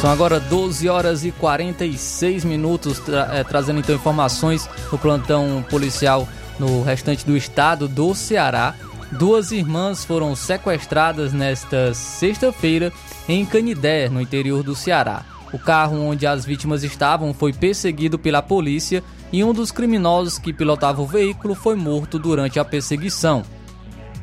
[0.00, 6.28] São agora 12 horas e 46 minutos, tra é, trazendo então informações do plantão policial
[6.60, 8.76] no restante do estado do Ceará.
[9.10, 12.92] Duas irmãs foram sequestradas nesta sexta-feira
[13.28, 15.24] em Canidé, no interior do Ceará.
[15.52, 20.52] O carro onde as vítimas estavam foi perseguido pela polícia e um dos criminosos que
[20.52, 23.42] pilotava o veículo foi morto durante a perseguição.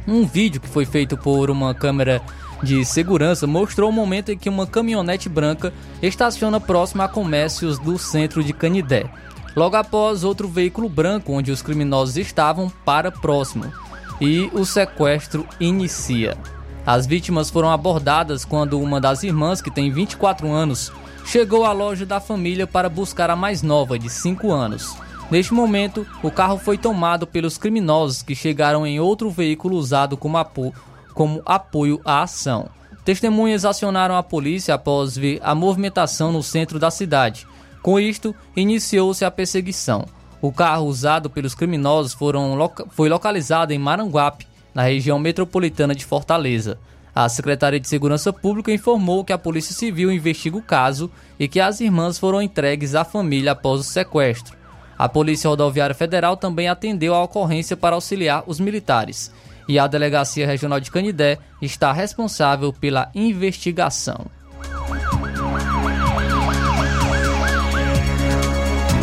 [0.08, 2.22] Um vídeo que foi feito por uma câmera
[2.64, 7.97] de segurança mostrou o momento em que uma caminhonete branca estaciona próximo a comércios do
[7.97, 9.10] centro de Canidé.
[9.56, 13.72] Logo após, outro veículo branco onde os criminosos estavam para próximo
[14.20, 16.38] e o sequestro inicia.
[16.86, 20.91] As vítimas foram abordadas quando uma das irmãs, que tem 24 anos,
[21.26, 24.95] chegou à loja da família para buscar a mais nova, de 5 anos.
[25.32, 30.38] Neste momento, o carro foi tomado pelos criminosos que chegaram em outro veículo usado como,
[30.38, 30.76] apo
[31.14, 32.70] como apoio à ação.
[33.06, 37.48] Testemunhas acionaram a polícia após ver a movimentação no centro da cidade.
[37.82, 40.06] Com isto, iniciou-se a perseguição.
[40.42, 46.78] O carro usado pelos criminosos loca foi localizado em Maranguape, na região metropolitana de Fortaleza.
[47.16, 51.10] A Secretaria de Segurança Pública informou que a Polícia Civil investiga o caso
[51.40, 54.61] e que as irmãs foram entregues à família após o sequestro.
[55.02, 59.32] A Polícia Rodoviária Federal também atendeu a ocorrência para auxiliar os militares.
[59.68, 64.28] E a Delegacia Regional de Canidé está responsável pela investigação.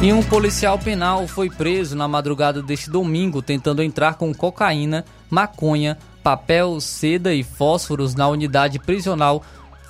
[0.01, 5.99] E um policial penal foi preso na madrugada deste domingo tentando entrar com cocaína, maconha,
[6.23, 9.43] papel, seda e fósforos na unidade prisional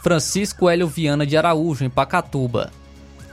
[0.03, 2.71] Francisco Hélio Viana de Araújo, em Pacatuba.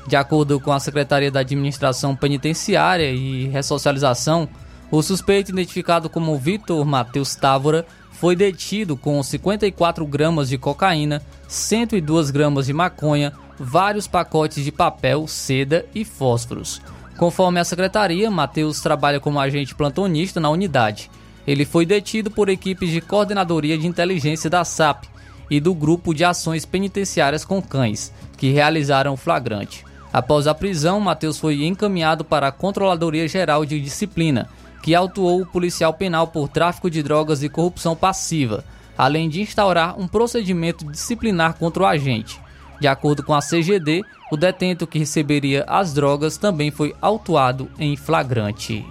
[0.08, 4.48] De acordo com a Secretaria da Administração Penitenciária e Ressocialização,
[4.92, 12.30] o suspeito, identificado como Vitor Matheus Távora, foi detido com 54 gramas de cocaína, 102
[12.30, 16.82] gramas de maconha, vários pacotes de papel, seda e fósforos.
[17.18, 21.10] Conforme a secretaria, Matheus trabalha como agente plantonista na unidade.
[21.48, 25.06] Ele foi detido por equipes de coordenadoria de inteligência da SAP
[25.50, 29.86] e do Grupo de Ações Penitenciárias com Cães, que realizaram o flagrante.
[30.16, 34.48] Após a prisão, Matheus foi encaminhado para a Controladoria Geral de Disciplina,
[34.82, 38.64] que autuou o policial penal por tráfico de drogas e corrupção passiva,
[38.98, 42.40] além de instaurar um procedimento disciplinar contra o agente.
[42.80, 47.98] De acordo com a CGD, o detento que receberia as drogas também foi autuado em
[47.98, 48.86] flagrante.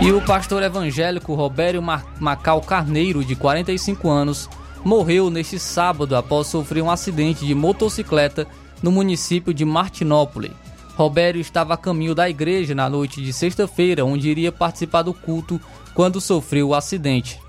[0.00, 1.82] E o pastor evangélico Robério
[2.20, 4.48] Macal Carneiro, de 45 anos,
[4.84, 8.46] morreu neste sábado após sofrer um acidente de motocicleta
[8.82, 10.52] no município de Martinópole.
[10.96, 15.60] Robério estava a caminho da igreja na noite de sexta-feira, onde iria participar do culto
[15.94, 17.40] quando sofreu o acidente.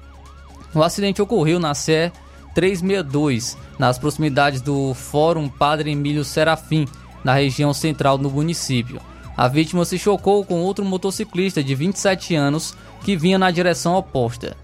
[0.73, 2.11] O acidente ocorreu na Sé
[2.53, 6.86] 362, nas proximidades do Fórum Padre Emílio Serafim,
[7.23, 9.01] na região central do município.
[9.38, 14.55] A vítima se chocou com outro motociclista de 27 anos que vinha na direção oposta.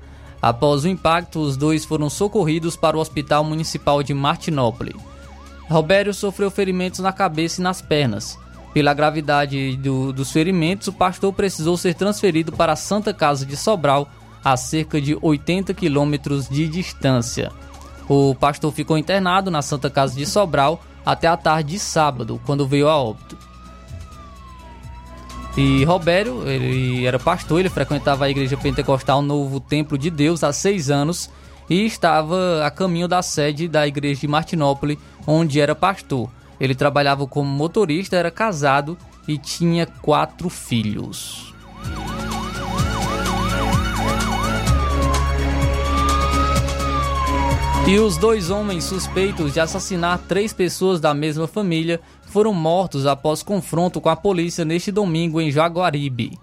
[0.47, 4.95] Após o impacto, os dois foram socorridos para o Hospital Municipal de Martinópole.
[5.69, 8.39] Robério sofreu ferimentos na cabeça e nas pernas.
[8.73, 13.57] Pela gravidade do, dos ferimentos, o pastor precisou ser transferido para a Santa Casa de
[13.57, 14.07] Sobral,
[14.41, 17.51] a cerca de 80 quilômetros de distância.
[18.07, 22.65] O pastor ficou internado na Santa Casa de Sobral até a tarde de sábado, quando
[22.65, 23.37] veio a óbito.
[25.57, 30.53] E Robério, ele era pastor, ele frequentava a igreja pentecostal Novo Templo de Deus há
[30.53, 31.31] seis anos
[31.67, 36.29] e estava a caminho da sede da igreja de Martinópolis, onde era pastor.
[36.59, 38.95] Ele trabalhava como motorista, era casado
[39.27, 41.51] e tinha quatro filhos.
[47.87, 52.01] E os dois homens suspeitos de assassinar três pessoas da mesma família
[52.37, 56.37] foram mortos após confronto com a polícia neste domingo em Jaguaribe.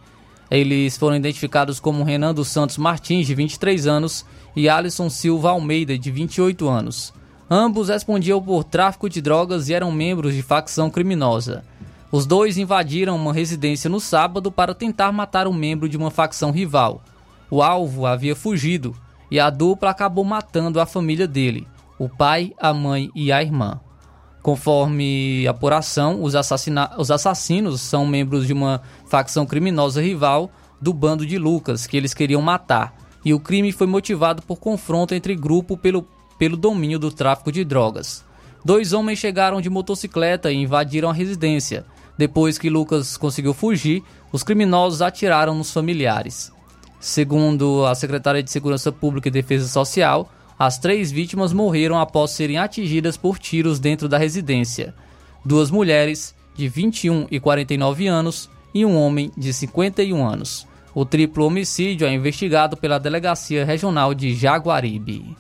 [0.50, 4.26] Eles foram identificados como Renan dos Santos Martins, de 23 anos,
[4.56, 7.14] e Alisson Silva Almeida, de 28 anos.
[7.48, 11.62] Ambos respondiam por tráfico de drogas e eram membros de facção criminosa.
[12.10, 16.50] Os dois invadiram uma residência no sábado para tentar matar um membro de uma facção
[16.50, 17.04] rival.
[17.48, 18.96] O alvo havia fugido
[19.30, 23.78] e a dupla acabou matando a família dele, o pai, a mãe e a irmã.
[24.44, 26.34] Conforme apuração, os,
[26.98, 32.12] os assassinos são membros de uma facção criminosa rival do bando de Lucas, que eles
[32.12, 36.06] queriam matar, e o crime foi motivado por confronto entre grupo pelo,
[36.38, 38.22] pelo domínio do tráfico de drogas.
[38.62, 41.86] Dois homens chegaram de motocicleta e invadiram a residência.
[42.18, 46.52] Depois que Lucas conseguiu fugir, os criminosos atiraram nos familiares.
[47.00, 52.58] Segundo a Secretaria de Segurança Pública e Defesa Social, as três vítimas morreram após serem
[52.58, 54.94] atingidas por tiros dentro da residência.
[55.44, 60.66] Duas mulheres, de 21 e 49 anos, e um homem de 51 anos.
[60.94, 65.36] O triplo homicídio é investigado pela Delegacia Regional de Jaguaribe.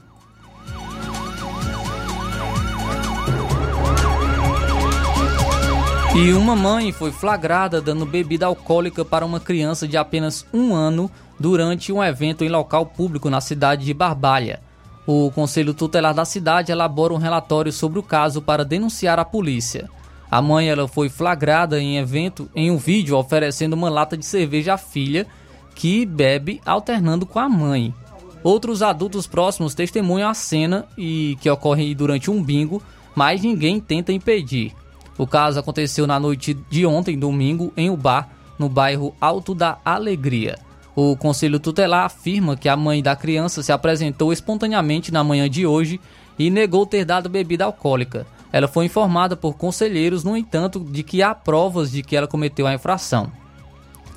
[6.16, 11.10] E uma mãe foi flagrada dando bebida alcoólica para uma criança de apenas um ano
[11.40, 14.60] durante um evento em local público na cidade de Barbalha.
[15.06, 19.88] O Conselho Tutelar da cidade elabora um relatório sobre o caso para denunciar a polícia.
[20.30, 24.74] A mãe ela foi flagrada em evento em um vídeo oferecendo uma lata de cerveja
[24.74, 25.26] à filha,
[25.74, 27.94] que bebe alternando com a mãe.
[28.42, 32.82] Outros adultos próximos testemunham a cena e que ocorre durante um bingo,
[33.14, 34.72] mas ninguém tenta impedir.
[35.16, 39.78] O caso aconteceu na noite de ontem, domingo, em um bar no bairro Alto da
[39.84, 40.58] Alegria.
[40.96, 45.66] O Conselho Tutelar afirma que a mãe da criança se apresentou espontaneamente na manhã de
[45.66, 46.00] hoje
[46.38, 48.24] e negou ter dado bebida alcoólica.
[48.52, 52.66] Ela foi informada por conselheiros, no entanto, de que há provas de que ela cometeu
[52.68, 53.32] a infração.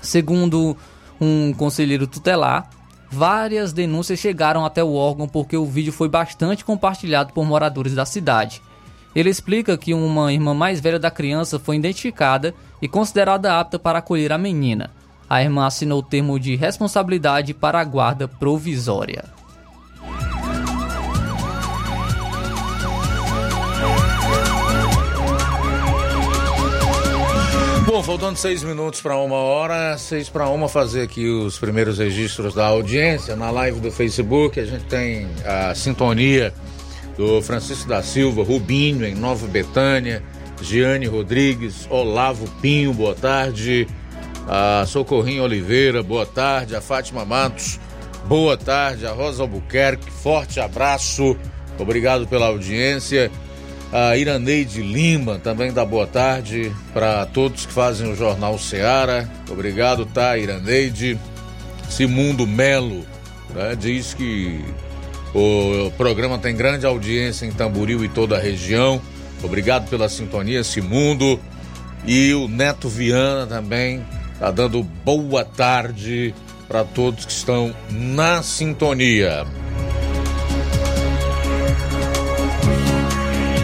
[0.04, 0.78] Segundo
[1.20, 2.70] um conselheiro tutelar,
[3.10, 8.06] várias denúncias chegaram até o órgão porque o vídeo foi bastante compartilhado por moradores da
[8.06, 8.62] cidade.
[9.16, 13.98] Ele explica que uma irmã mais velha da criança foi identificada e considerada apta para
[13.98, 14.92] acolher a menina.
[15.30, 19.26] A irmã assinou o termo de responsabilidade para a guarda provisória.
[27.86, 32.54] Bom, faltando seis minutos para uma hora, seis para uma, fazer aqui os primeiros registros
[32.54, 34.60] da audiência na live do Facebook.
[34.60, 36.54] A gente tem a sintonia
[37.18, 40.22] do Francisco da Silva, Rubinho, em Nova Betânia,
[40.62, 43.88] Giane Rodrigues, Olavo Pinho, boa tarde.
[44.48, 46.74] A Socorrinho Oliveira, boa tarde.
[46.74, 47.80] A Fátima Matos,
[48.26, 49.06] boa tarde.
[49.06, 51.36] A Rosa Albuquerque, forte abraço.
[51.78, 53.30] Obrigado pela audiência.
[53.92, 59.30] A Iraneide Lima também dá boa tarde para todos que fazem o Jornal Seara.
[59.50, 61.20] Obrigado, tá, Iraneide.
[61.90, 63.06] Simundo Melo
[63.54, 64.64] né, diz que
[65.34, 69.02] o programa tem grande audiência em Tamboril e toda a região.
[69.44, 71.40] Obrigado pela sintonia, Simundo.
[72.06, 74.06] E o Neto Viana também
[74.38, 76.34] está dando boa tarde
[76.68, 79.48] para todos que estão na sintonia.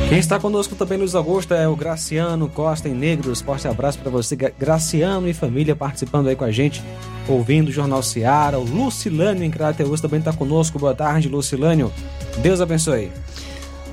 [0.09, 3.39] Quem está conosco também, Luiz Augusto, é o Graciano Costa em Negros.
[3.39, 6.83] Forte abraço para você, Graciano e família, participando aí com a gente,
[7.27, 8.57] ouvindo o Jornal Seara.
[8.57, 10.79] O Lucilânio em Crateus também está conosco.
[10.79, 11.93] Boa tarde, Lucilânio.
[12.39, 13.11] Deus abençoe.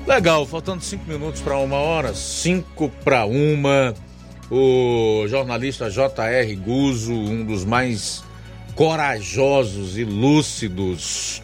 [0.07, 3.93] Legal, faltando cinco minutos para uma hora, cinco para uma.
[4.53, 6.55] O jornalista J.R.
[6.57, 8.21] Guzo, um dos mais
[8.75, 11.41] corajosos e lúcidos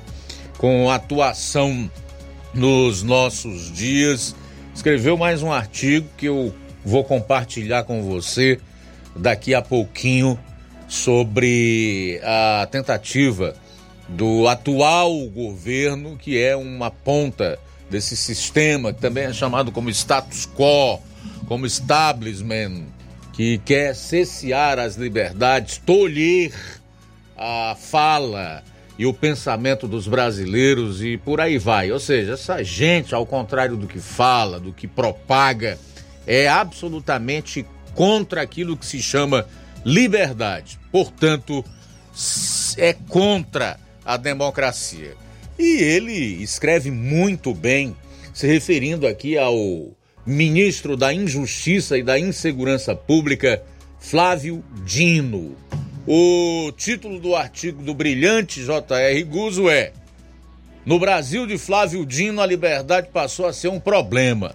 [0.57, 1.89] com atuação
[2.53, 4.35] nos nossos dias
[4.75, 6.53] escreveu mais um artigo que eu
[6.83, 8.59] vou compartilhar com você
[9.15, 10.37] daqui a pouquinho
[10.85, 13.55] sobre a tentativa
[14.09, 17.57] do atual governo, que é uma ponta
[17.89, 20.99] desse sistema que também é chamado como status quo,
[21.47, 22.96] como establishment,
[23.37, 26.51] que quer cessear as liberdades, tolher
[27.37, 28.63] a fala
[28.97, 31.91] e o pensamento dos brasileiros e por aí vai.
[31.91, 35.77] Ou seja, essa gente, ao contrário do que fala, do que propaga,
[36.25, 37.63] é absolutamente
[37.93, 39.45] contra aquilo que se chama
[39.85, 40.79] liberdade.
[40.91, 41.63] Portanto,
[42.75, 45.13] é contra a democracia.
[45.59, 47.95] E ele escreve muito bem,
[48.33, 49.95] se referindo aqui ao
[50.27, 53.63] ministro da Injustiça e da Insegurança Pública,
[53.97, 55.55] Flávio Dino.
[56.05, 59.23] O título do artigo do brilhante J.R.
[59.23, 59.93] Guzzo é:
[60.85, 64.53] No Brasil de Flávio Dino, a liberdade passou a ser um problema.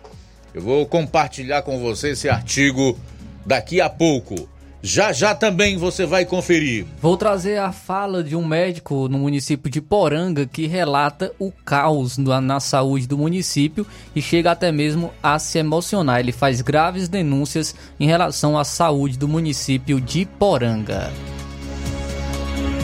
[0.55, 2.99] Eu vou compartilhar com você esse artigo
[3.47, 4.49] daqui a pouco.
[4.83, 6.85] Já já também você vai conferir.
[7.01, 12.19] Vou trazer a fala de um médico no município de Poranga que relata o caos
[12.19, 16.19] na, na, saúde do município e chega até mesmo a se emocionar.
[16.19, 21.13] Ele faz graves denúncias em relação à saúde do município de Poranga.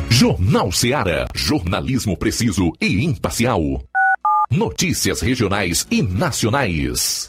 [0.08, 3.60] Jornal Ceará, jornalismo preciso e imparcial.
[4.50, 7.28] Notícias regionais e nacionais.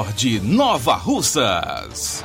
[0.00, 2.24] Nord Nova Russas.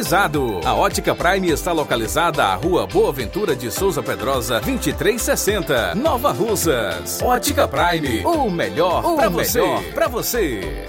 [0.65, 7.21] A Ótica Prime está localizada à Rua Boa Ventura de Souza Pedrosa, 2360, Nova Russas.
[7.21, 9.61] Ótica Prime, o melhor para você.
[9.93, 10.87] Pra você.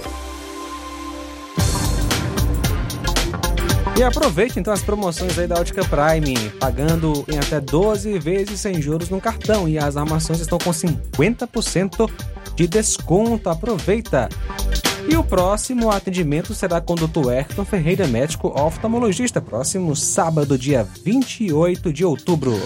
[3.99, 8.81] E aproveite então as promoções aí da Ótica Prime, pagando em até 12 vezes sem
[8.81, 12.11] juros no cartão e as armações estão com 50%
[12.57, 13.51] de desconto.
[13.51, 14.31] Aproveita!
[15.09, 17.31] E o próximo atendimento será com o Dr.
[17.31, 22.61] Ayrton Ferreira, médico oftalmologista, próximo sábado, dia 28 de outubro.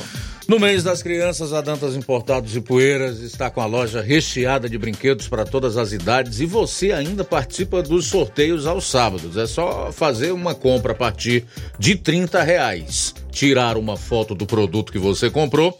[0.46, 4.78] No mês das crianças, a Dantas Importados e Poeiras está com a loja recheada de
[4.78, 9.36] brinquedos para todas as idades e você ainda participa dos sorteios aos sábados.
[9.36, 11.44] É só fazer uma compra a partir
[11.80, 15.76] de 30 reais, tirar uma foto do produto que você comprou,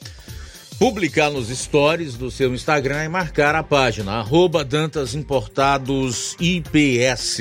[0.79, 7.39] publicar nos stories do seu Instagram e marcar a página arroba Dantas Importados IPS.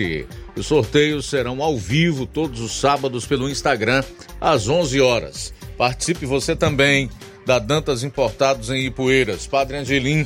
[0.55, 4.01] Os sorteios serão ao vivo todos os sábados pelo Instagram
[4.39, 5.53] às 11 horas.
[5.77, 7.09] Participe você também
[7.45, 10.25] da Dantas Importados em Ipueiras, Padre Angelim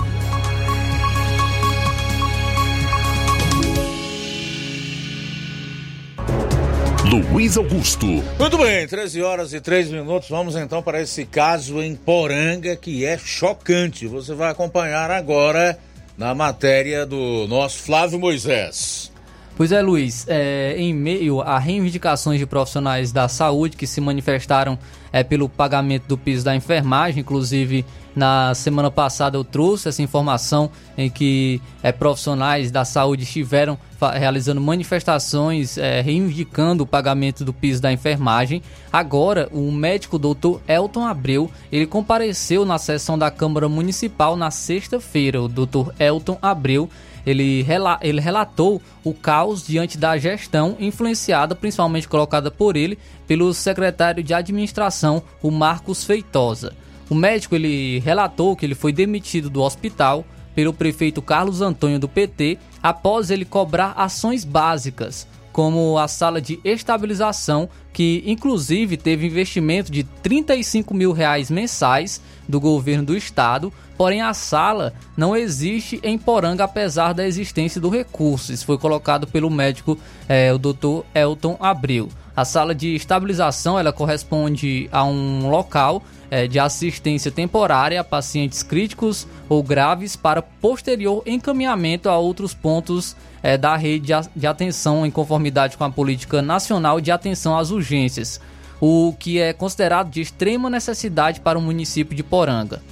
[7.19, 8.07] Luiz Augusto.
[8.39, 10.29] Muito bem, 13 horas e 3 minutos.
[10.29, 14.07] Vamos então para esse caso em Poranga que é chocante.
[14.07, 15.79] Você vai acompanhar agora
[16.19, 19.14] na matéria do nosso Flávio Moisés.
[19.57, 24.77] Pois é, Luiz, é, em meio a reivindicações de profissionais da saúde que se manifestaram
[25.13, 27.85] é, pelo pagamento do piso da enfermagem, inclusive
[28.17, 33.79] na semana passada eu trouxe essa informação em que é, profissionais da saúde estiveram
[34.13, 38.61] realizando manifestações é, reivindicando o pagamento do piso da enfermagem.
[38.93, 45.41] Agora, o médico doutor Elton Abreu, ele compareceu na sessão da Câmara Municipal na sexta-feira.
[45.41, 46.91] O doutor Elton Abreu
[47.27, 53.53] ele, rela ele relatou o caos diante da gestão, influenciada, principalmente colocada por ele, pelo
[53.55, 56.75] secretário de administração, o Marcos Feitosa.
[57.09, 62.09] O médico ele relatou que ele foi demitido do hospital pelo prefeito Carlos Antônio do
[62.09, 69.91] PT após ele cobrar ações básicas, como a sala de estabilização, que inclusive teve investimento
[69.91, 76.19] de 35 mil reais mensais do governo do estado, porém a sala não existe em
[76.19, 78.53] Poranga apesar da existência do recurso.
[78.53, 81.05] Isso foi colocado pelo médico, é, o Dr.
[81.15, 82.09] Elton Abreu.
[82.37, 88.61] A sala de estabilização ela corresponde a um local é, de assistência temporária a pacientes
[88.61, 95.13] críticos ou graves para posterior encaminhamento a outros pontos é, da rede de atenção em
[95.13, 98.41] conformidade com a política nacional de atenção às urgências.
[98.81, 102.83] o que é considerado de extrema necessidade para o município de Poranga.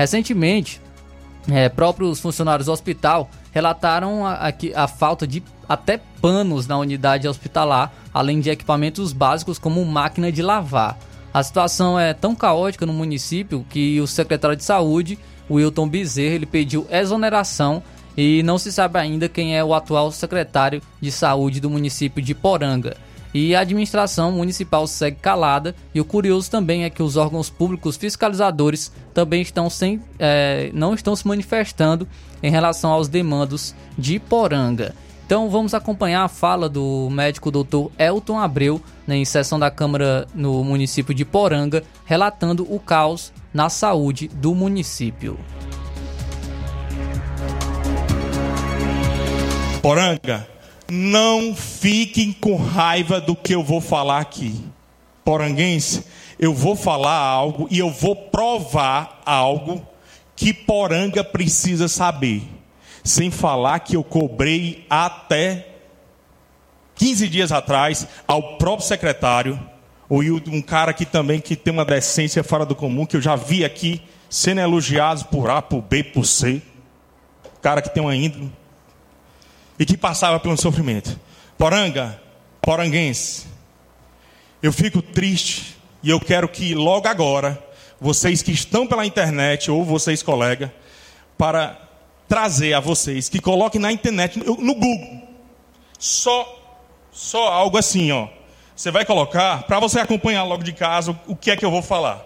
[0.00, 0.80] Recentemente,
[1.46, 4.52] é, próprios funcionários do hospital relataram a, a,
[4.84, 10.40] a, falta de até panos na unidade hospitalar, além de equipamentos básicos como máquina de
[10.40, 10.98] lavar.
[11.34, 15.18] A situação é tão caótica no município que o secretário de saúde,
[15.50, 17.82] Wilton Bezerra, ele pediu exoneração
[18.16, 22.34] e não se sabe ainda quem é o atual secretário de saúde do município de
[22.34, 22.96] Poranga.
[23.32, 27.96] E a administração municipal segue calada, e o curioso também é que os órgãos públicos
[27.96, 32.08] fiscalizadores também estão sem, é, não estão se manifestando
[32.42, 34.94] em relação aos demandos de Poranga.
[35.24, 37.86] Então vamos acompanhar a fala do médico Dr.
[37.96, 43.68] Elton Abreu né, em sessão da Câmara no município de Poranga, relatando o caos na
[43.68, 45.38] saúde do município.
[49.80, 50.48] Poranga,
[50.90, 54.64] não fiquem com raiva do que eu vou falar aqui.
[55.24, 56.04] Poranguense,
[56.38, 59.86] eu vou falar algo e eu vou provar algo
[60.34, 62.42] que Poranga precisa saber.
[63.04, 65.68] Sem falar que eu cobrei até
[66.96, 69.58] 15 dias atrás ao próprio secretário,
[70.10, 73.64] um cara que também que tem uma decência fora do comum, que eu já vi
[73.64, 76.60] aqui sendo elogiado por A, por B, por C.
[77.62, 78.50] Cara que tem uma índole
[79.80, 81.18] e que passava pelo sofrimento.
[81.56, 82.20] Poranga,
[82.60, 83.46] poranguense,
[84.62, 87.58] eu fico triste e eu quero que logo agora,
[87.98, 90.72] vocês que estão pela internet ou vocês colega,
[91.38, 91.80] para
[92.28, 95.22] trazer a vocês que coloquem na internet, no Google,
[95.98, 96.58] só
[97.10, 98.28] só algo assim, ó.
[98.76, 101.82] Você vai colocar para você acompanhar logo de casa o que é que eu vou
[101.82, 102.24] falar.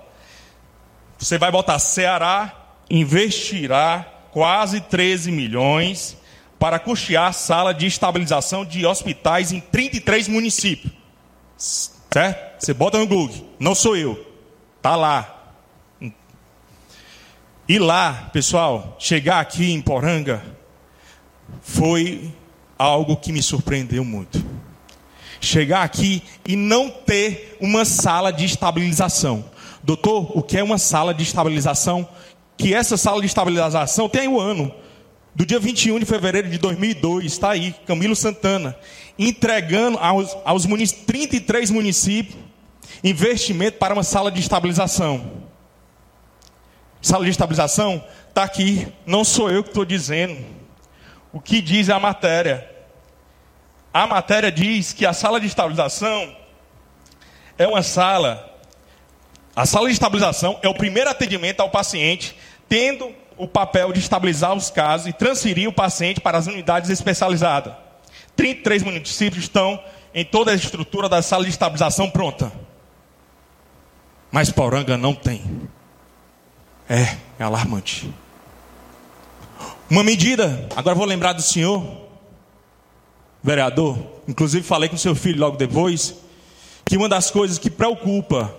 [1.18, 2.52] Você vai botar Ceará
[2.90, 6.16] investirá quase 13 milhões
[6.64, 10.90] para custear sala de estabilização de hospitais em 33 municípios.
[11.58, 12.64] Certo?
[12.64, 14.34] Você bota no Google, não sou eu.
[14.80, 15.52] Tá lá.
[17.68, 20.42] E lá, pessoal, chegar aqui em Poranga
[21.60, 22.32] foi
[22.78, 24.42] algo que me surpreendeu muito.
[25.42, 29.44] Chegar aqui e não ter uma sala de estabilização.
[29.82, 32.08] Doutor, o que é uma sala de estabilização?
[32.56, 34.74] Que essa sala de estabilização tem um ano
[35.34, 38.76] do dia 21 de fevereiro de 2002, está aí, Camilo Santana,
[39.18, 42.44] entregando aos, aos munic 33 municípios
[43.02, 45.44] investimento para uma sala de estabilização.
[47.02, 50.42] Sala de estabilização está aqui, não sou eu que estou dizendo.
[51.30, 52.70] O que diz a matéria?
[53.92, 56.34] A matéria diz que a sala de estabilização
[57.58, 58.50] é uma sala.
[59.54, 62.34] A sala de estabilização é o primeiro atendimento ao paciente,
[62.68, 67.74] tendo o papel de estabilizar os casos e transferir o paciente para as unidades especializadas.
[68.36, 69.82] 33 municípios estão
[70.14, 72.52] em toda a estrutura da sala de estabilização pronta.
[74.30, 75.68] Mas Poranga não tem.
[76.88, 78.12] É, é alarmante.
[79.88, 81.84] Uma medida, agora vou lembrar do senhor,
[83.42, 86.14] vereador, inclusive falei com seu filho logo depois,
[86.84, 88.54] que uma das coisas que preocupa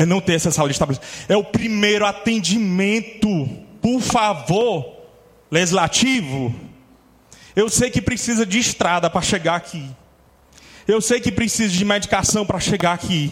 [0.00, 1.10] é não ter essa sala de estabilização.
[1.28, 3.46] É o primeiro atendimento,
[3.82, 4.96] por favor,
[5.50, 6.54] legislativo.
[7.54, 9.86] Eu sei que precisa de estrada para chegar aqui.
[10.88, 13.30] Eu sei que precisa de medicação para chegar aqui.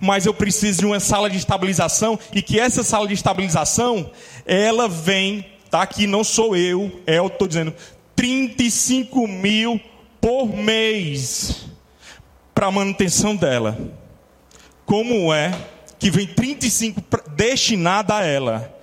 [0.00, 4.10] Mas eu preciso de uma sala de estabilização e que essa sala de estabilização,
[4.44, 7.72] ela vem, tá aqui, não sou eu, é eu estou dizendo,
[8.16, 9.80] 35 mil
[10.20, 11.66] por mês
[12.52, 13.78] para manutenção dela.
[14.84, 15.52] Como é
[16.04, 17.02] que vem 35
[17.34, 18.78] destinada a ela.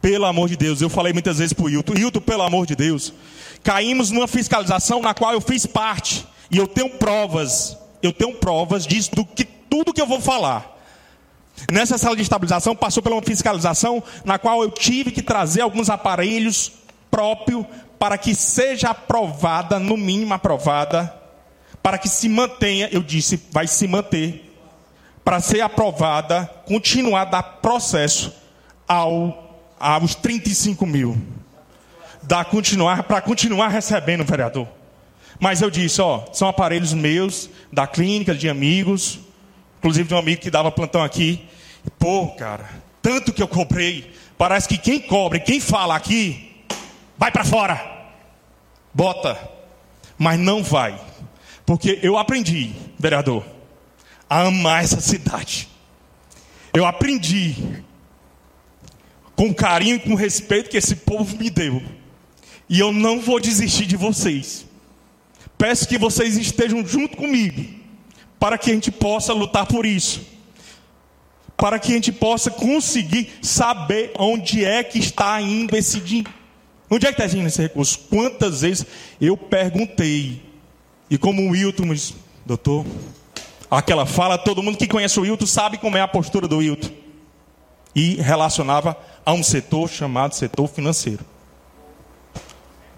[0.00, 2.76] Pelo amor de Deus, eu falei muitas vezes para o Hilton, Hilton, pelo amor de
[2.76, 3.12] Deus,
[3.60, 8.86] caímos numa fiscalização na qual eu fiz parte, e eu tenho provas, eu tenho provas
[8.86, 10.78] disso, do que tudo que eu vou falar.
[11.72, 15.90] Nessa sala de estabilização passou por uma fiscalização na qual eu tive que trazer alguns
[15.90, 16.70] aparelhos
[17.10, 17.66] próprios
[17.98, 21.12] para que seja aprovada, no mínimo aprovada,
[21.82, 24.51] para que se mantenha, eu disse, vai se manter
[25.24, 28.32] para ser aprovada, continuar a dar processo
[28.86, 31.16] ao, aos 35 mil.
[32.22, 34.66] Dá continuar, para continuar recebendo, vereador.
[35.38, 39.18] Mas eu disse, ó, são aparelhos meus, da clínica, de amigos,
[39.78, 41.48] inclusive de um amigo que dava plantão aqui.
[41.98, 42.68] Pô, cara,
[43.00, 46.64] tanto que eu cobrei, parece que quem cobre, quem fala aqui,
[47.18, 47.90] vai para fora.
[48.94, 49.36] Bota.
[50.16, 51.00] Mas não vai.
[51.66, 53.44] Porque eu aprendi, vereador
[54.32, 55.68] a amar essa cidade.
[56.72, 57.54] Eu aprendi
[59.36, 61.82] com carinho e com respeito que esse povo me deu.
[62.66, 64.64] E eu não vou desistir de vocês.
[65.58, 67.62] Peço que vocês estejam junto comigo
[68.40, 70.22] para que a gente possa lutar por isso.
[71.54, 76.32] Para que a gente possa conseguir saber onde é que está indo esse dinheiro.
[76.90, 77.98] Onde é que está indo esse recurso?
[78.08, 78.86] Quantas vezes
[79.20, 80.42] eu perguntei,
[81.10, 82.14] e como o Wilton me disse,
[82.46, 82.86] doutor,
[83.78, 86.90] aquela fala, todo mundo que conhece o Wilton sabe como é a postura do Wilton.
[87.94, 91.24] E relacionava a um setor chamado setor financeiro.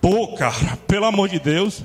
[0.01, 1.83] Pô, cara, pelo amor de Deus.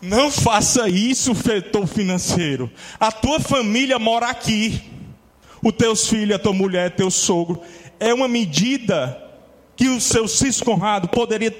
[0.00, 2.70] Não faça isso, setor financeiro.
[2.98, 4.82] A tua família mora aqui.
[5.62, 7.60] Os teus filhos, a tua mulher, teu sogro.
[8.00, 9.22] É uma medida
[9.76, 11.54] que o seu Cisco Conrado poderia.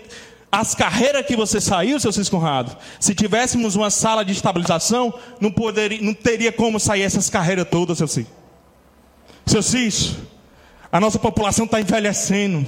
[0.55, 5.50] As carreiras que você saiu, seu Cisco Conrado, se tivéssemos uma sala de estabilização, não,
[5.50, 8.30] poderia, não teria como sair essas carreiras todas, seu Cisco.
[9.46, 10.20] Seu Cisco,
[10.92, 12.66] a nossa população está envelhecendo.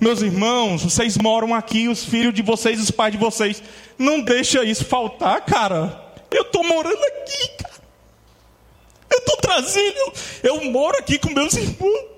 [0.00, 3.60] Meus irmãos, vocês moram aqui, os filhos de vocês, os pais de vocês.
[3.98, 6.04] Não deixa isso faltar, cara.
[6.30, 7.74] Eu estou morando aqui, cara.
[9.10, 10.14] Eu estou trazendo, eu,
[10.54, 12.13] eu moro aqui com meus irmãos.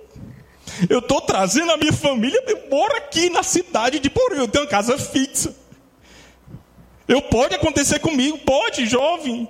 [0.88, 4.64] Eu estou trazendo a minha família, eu moro aqui na cidade de Porém, eu tenho
[4.64, 5.54] uma casa fixa.
[7.08, 9.48] Eu pode acontecer comigo, pode, jovem,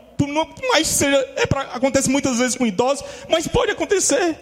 [0.70, 4.38] mas seja, é pra, acontece muitas vezes com idosos, mas pode acontecer.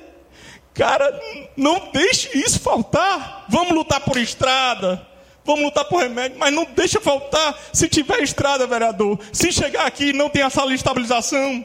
[0.75, 1.21] Cara,
[1.57, 3.47] não deixe isso faltar.
[3.49, 5.07] Vamos lutar por estrada.
[5.45, 9.21] Vamos lutar por remédio, mas não deixa faltar se tiver estrada, vereador.
[9.31, 11.65] Se chegar aqui e não tem a sala de estabilização,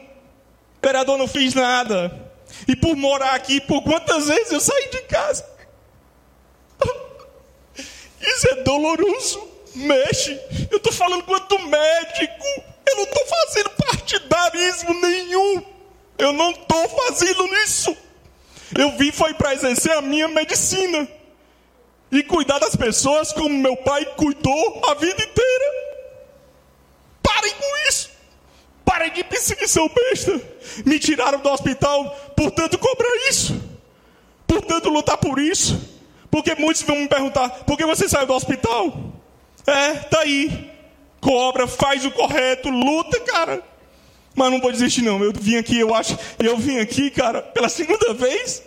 [0.82, 2.29] vereador não fiz nada.
[2.68, 5.48] E por morar aqui, por quantas vezes eu saí de casa?
[8.20, 9.48] Isso é doloroso.
[9.74, 10.38] Mexe.
[10.70, 12.46] Eu estou falando quanto médico.
[12.86, 15.62] Eu não estou fazendo partidarismo nenhum.
[16.18, 17.96] Eu não estou fazendo isso.
[18.78, 21.08] Eu vim foi para exercer a minha medicina
[22.12, 25.64] e cuidar das pessoas como meu pai cuidou a vida inteira.
[27.22, 28.09] Parem com isso.
[28.90, 30.42] Parem de perseguição besta.
[30.84, 33.54] Me tiraram do hospital, portanto cobrar isso.
[34.48, 35.80] Portanto lutar por isso.
[36.28, 38.92] Porque muitos vão me perguntar, por que você saiu do hospital?
[39.64, 40.72] É, tá aí.
[41.20, 43.62] Cobra, faz o correto, luta, cara.
[44.34, 45.22] Mas não vou desistir não.
[45.22, 48.60] Eu vim aqui, eu acho, eu vim aqui, cara, pela segunda vez.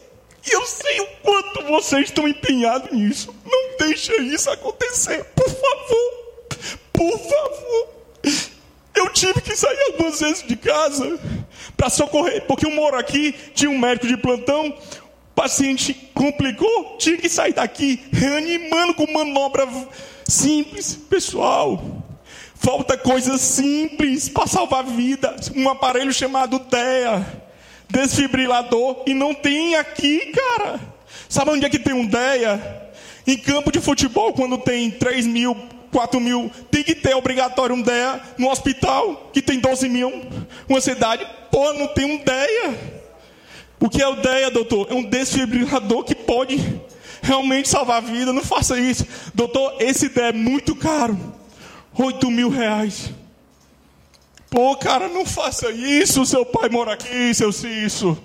[0.47, 3.36] E eu sei o quanto vocês estão empenhados nisso.
[3.45, 6.47] Não deixa isso acontecer, por favor.
[6.93, 8.53] Por favor.
[8.95, 11.19] Eu tive que sair algumas vezes de casa
[11.75, 14.75] para socorrer, porque eu moro aqui, tinha um médico de plantão,
[15.35, 19.67] paciente complicou, tinha que sair daqui reanimando com manobra
[20.27, 22.03] simples, pessoal.
[22.55, 25.51] Falta coisas simples para salvar vidas.
[25.53, 27.25] Um aparelho chamado DEA,
[27.89, 30.79] desfibrilador, e não tem aqui, cara.
[31.27, 32.91] Sabe onde é que tem um DEA?
[33.25, 35.57] Em campo de futebol, quando tem 3 mil,
[35.93, 40.11] 4 mil, tem que ter obrigatório um DEA no hospital, que tem 12 mil,
[40.67, 41.25] uma cidade.
[41.51, 42.93] Pô, não tem um DEA.
[43.79, 44.87] O que é o DEA, doutor?
[44.89, 46.57] É um desfibrilador que pode
[47.21, 48.33] realmente salvar a vida.
[48.33, 49.05] Não faça isso.
[49.33, 51.17] Doutor, esse DEA é muito caro.
[51.95, 53.11] 8 mil reais.
[54.49, 56.25] Pô, cara, não faça isso.
[56.25, 58.17] Seu pai mora aqui, seu Cício.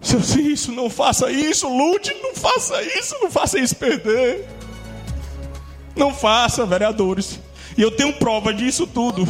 [0.00, 1.68] Seu Cício, não faça isso.
[1.68, 3.16] Lute, não faça isso.
[3.20, 4.46] Não faça isso perder.
[5.96, 7.40] Não faça, vereadores.
[7.76, 9.26] E eu tenho prova disso tudo.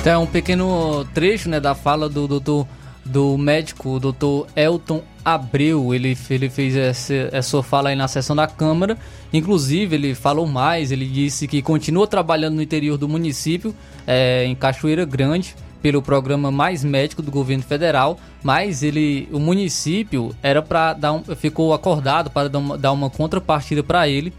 [0.00, 2.66] Então, um pequeno trecho né, da fala do doutor
[3.04, 5.94] do médico, o doutor Elton Abreu.
[5.94, 8.98] Ele, ele fez essa, essa fala aí na sessão da Câmara.
[9.32, 13.74] Inclusive, ele falou mais, ele disse que continua trabalhando no interior do município,
[14.06, 15.54] é, em Cachoeira Grande,
[15.86, 21.22] pelo programa Mais Médico do governo federal, mas ele, o município era para dar um,
[21.36, 24.32] ficou acordado para dar uma, contrapartida para ele.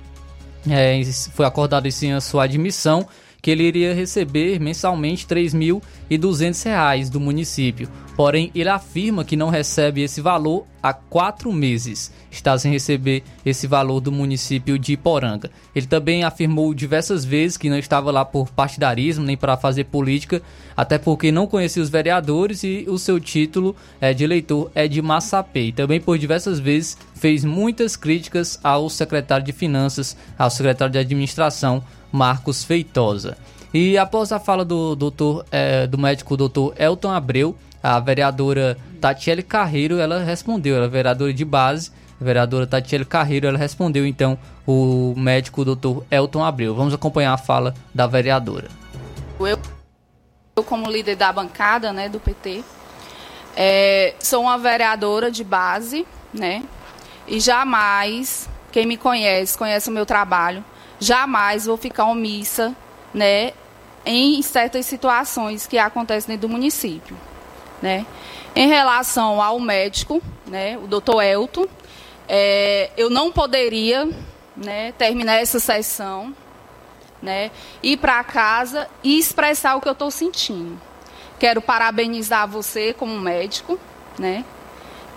[0.70, 1.02] É,
[1.34, 3.08] foi acordado sim a sua admissão
[3.48, 7.88] que ele iria receber mensalmente R$ 3.200 do município.
[8.14, 12.12] Porém, ele afirma que não recebe esse valor há quatro meses.
[12.30, 15.50] Está sem receber esse valor do município de Iporanga.
[15.74, 20.42] Ele também afirmou diversas vezes que não estava lá por partidarismo nem para fazer política,
[20.76, 25.02] até porque não conhecia os vereadores e o seu título é, de eleitor é de
[25.02, 25.68] Massapê.
[25.68, 31.00] E também por diversas vezes fez muitas críticas ao secretário de Finanças, ao secretário de
[31.00, 31.82] Administração,
[32.18, 33.38] Marcos Feitosa.
[33.72, 39.44] E após a fala do doutor, é, do médico doutor Elton Abreu, a vereadora Tatiele
[39.44, 44.38] Carreiro, ela respondeu, ela é vereadora de base, a vereadora Tatiele Carreiro, ela respondeu então
[44.66, 46.74] o médico doutor Elton Abreu.
[46.74, 48.68] Vamos acompanhar a fala da vereadora.
[49.40, 49.60] Eu,
[50.56, 52.64] eu como líder da bancada, né, do PT,
[53.56, 56.64] é, sou uma vereadora de base, né,
[57.28, 60.66] e jamais, quem me conhece, conhece o meu trabalho,
[61.00, 62.76] jamais vou ficar omissa,
[63.14, 63.54] né,
[64.06, 67.16] em certas situações que acontecem dentro do município.
[67.82, 68.06] Né?
[68.56, 71.68] Em relação ao médico, né, o doutor Elton,
[72.28, 74.10] é, eu não poderia
[74.56, 76.36] né, terminar essa sessão,
[77.22, 77.52] né,
[77.84, 80.80] ir para casa e expressar o que eu estou sentindo.
[81.40, 83.80] Quero parabenizar você como médico,
[84.18, 84.44] né,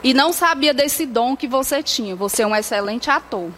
[0.02, 2.16] e não sabia desse dom que você tinha.
[2.16, 3.50] Você é um excelente ator.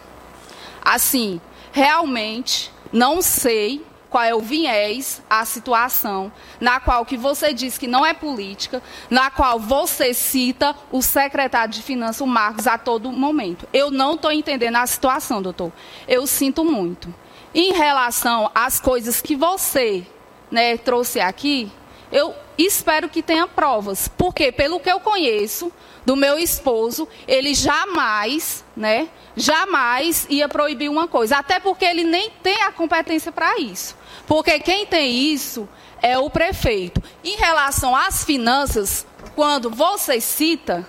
[0.83, 1.39] Assim,
[1.73, 7.87] realmente não sei qual é o viés, a situação na qual que você diz que
[7.87, 13.11] não é política, na qual você cita o secretário de Finanças, o Marcos, a todo
[13.11, 13.67] momento.
[13.73, 15.71] Eu não estou entendendo a situação, doutor.
[16.07, 17.11] Eu sinto muito.
[17.55, 20.05] Em relação às coisas que você
[20.51, 21.71] né, trouxe aqui,
[22.11, 25.71] eu espero que tenha provas, porque pelo que eu conheço
[26.05, 32.29] do meu esposo, ele jamais, né, jamais ia proibir uma coisa, até porque ele nem
[32.41, 33.95] tem a competência para isso.
[34.27, 35.67] Porque quem tem isso
[36.01, 37.01] é o prefeito.
[37.23, 40.85] Em relação às finanças, quando você cita,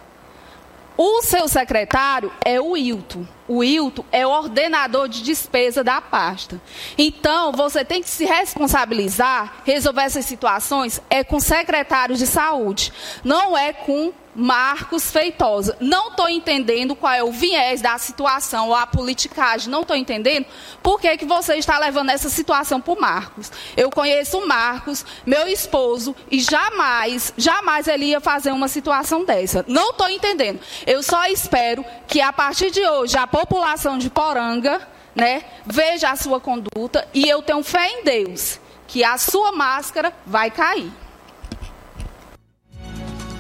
[0.97, 3.27] o seu secretário é o Hilton.
[3.47, 6.61] O Hilton é o ordenador de despesa da pasta.
[6.97, 12.93] Então, você tem que se responsabilizar, resolver essas situações, é com o secretário de saúde.
[13.23, 15.77] Não é com Marcos Feitosa.
[15.81, 19.71] Não estou entendendo qual é o viés da situação ou a politicagem.
[19.71, 20.47] Não estou entendendo
[20.83, 23.53] por que, que você está levando essa situação para o Marcos.
[23.77, 29.65] Eu conheço o Marcos, meu esposo, e jamais, jamais ele ia fazer uma situação dessa.
[29.69, 30.61] Não estou entendendo.
[30.87, 34.81] Eu só espero que a partir de hoje a população de Poranga
[35.13, 40.13] né, veja a sua conduta e eu tenho fé em Deus que a sua máscara
[40.25, 40.89] vai cair.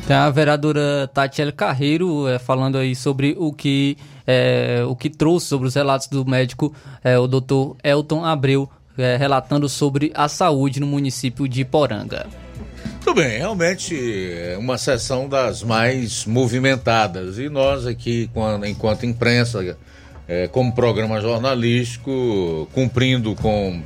[0.05, 5.47] Tem a vereadora Tatiele Carreiro é, falando aí sobre o que, é, o que trouxe
[5.47, 6.75] sobre os relatos do médico,
[7.05, 8.69] é, o doutor Elton Abreu,
[9.19, 12.27] relatando sobre a saúde no município de Poranga.
[13.15, 17.39] Bem, realmente é uma sessão das mais movimentadas.
[17.39, 18.29] E nós aqui,
[18.67, 19.77] enquanto imprensa,
[20.51, 23.81] como programa jornalístico, cumprindo com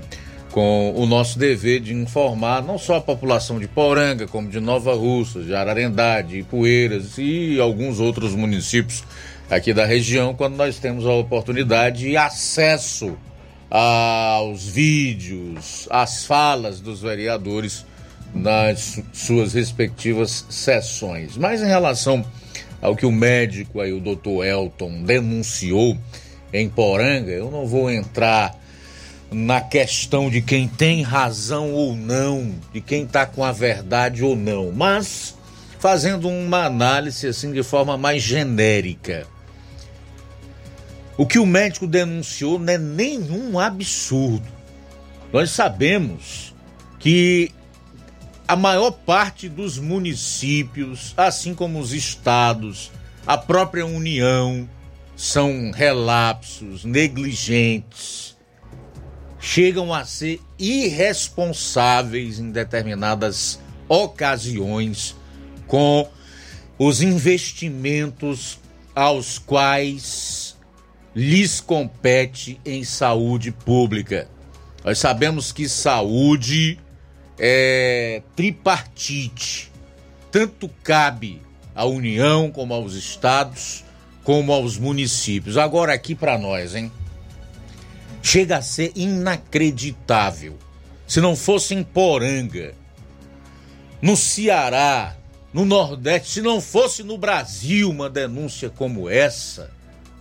[0.51, 4.95] com o nosso dever de informar não só a população de Poranga, como de Nova
[4.95, 9.05] Russa, de Ararendá, de Ipueiras e alguns outros municípios
[9.51, 13.15] aqui da região, quando nós temos a oportunidade e acesso
[13.71, 17.85] aos vídeos, às falas dos vereadores
[18.35, 21.37] nas suas respectivas sessões.
[21.37, 22.25] Mas em relação
[22.81, 25.97] ao que o médico aí, o doutor Elton, denunciou
[26.53, 28.57] em Poranga, eu não vou entrar
[29.31, 34.35] na questão de quem tem razão ou não, de quem está com a verdade ou
[34.35, 35.37] não, mas
[35.79, 39.27] fazendo uma análise assim de forma mais genérica.
[41.17, 44.47] O que o médico denunciou não é nenhum absurdo.
[45.33, 46.55] Nós sabemos
[46.99, 47.53] que
[48.49, 52.91] a maior parte dos municípios, assim como os estados,
[53.27, 54.69] a própria União,
[55.15, 58.39] são relapsos, negligentes
[59.41, 65.15] chegam a ser irresponsáveis em determinadas ocasiões
[65.67, 66.09] com
[66.79, 68.59] os investimentos
[68.95, 70.57] aos quais
[71.15, 74.29] lhes compete em saúde pública.
[74.85, 76.79] Nós sabemos que saúde
[77.39, 79.71] é tripartite.
[80.31, 81.41] Tanto cabe
[81.75, 83.85] à União como aos estados,
[84.25, 85.57] como aos municípios.
[85.57, 86.93] Agora aqui para nós, hein?
[88.23, 90.59] chega a ser inacreditável.
[91.07, 92.75] Se não fosse em Poranga,
[94.03, 95.17] no Ceará,
[95.53, 99.71] no Nordeste, se não fosse no Brasil uma denúncia como essa,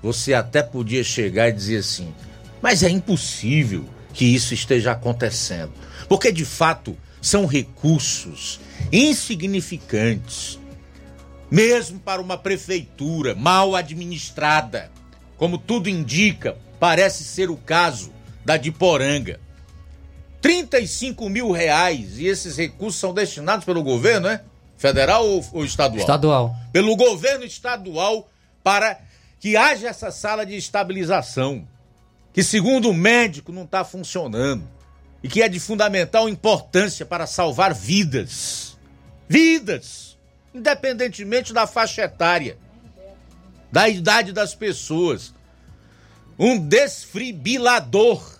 [0.02, 2.14] você até podia chegar e dizer assim:
[2.61, 5.73] mas é impossível que isso esteja acontecendo.
[6.07, 8.60] Porque de fato são recursos
[8.91, 10.60] insignificantes,
[11.49, 14.91] mesmo para uma prefeitura mal administrada,
[15.38, 18.11] como tudo indica, Parece ser o caso
[18.45, 19.39] da de Poranga.
[20.41, 24.41] 35 mil reais e esses recursos são destinados pelo governo, né?
[24.77, 25.99] Federal ou, ou estadual?
[25.99, 26.56] Estadual.
[26.72, 28.30] Pelo governo estadual
[28.64, 28.99] para
[29.39, 31.68] que haja essa sala de estabilização,
[32.31, 34.68] que segundo o médico não está funcionando
[35.23, 38.77] e que é de fundamental importância para salvar vidas.
[39.27, 40.18] Vidas!
[40.53, 42.57] Independentemente da faixa etária,
[43.72, 45.34] da idade das pessoas
[46.39, 48.39] um desfibrilador,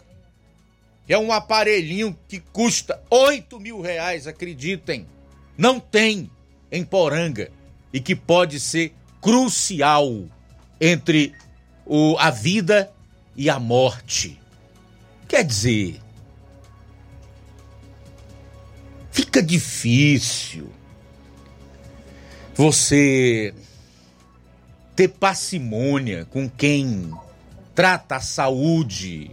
[1.06, 5.08] que é um aparelhinho que custa 8 mil reais, acreditem.
[5.58, 6.30] Não tem
[6.72, 7.50] em Poranga
[7.92, 10.26] e que pode ser crucial
[10.80, 11.34] entre
[11.86, 12.92] o, a vida
[13.36, 14.40] e a morte.
[15.28, 16.00] Quer dizer,
[19.18, 20.70] fica difícil
[22.54, 23.52] você
[24.96, 27.12] ter parcimônia com quem
[27.74, 29.32] trata a saúde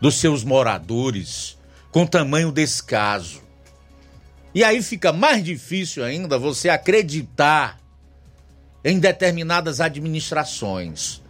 [0.00, 1.58] dos seus moradores
[1.90, 3.42] com tamanho descaso.
[4.54, 7.80] E aí fica mais difícil ainda você acreditar
[8.84, 11.20] em determinadas administrações.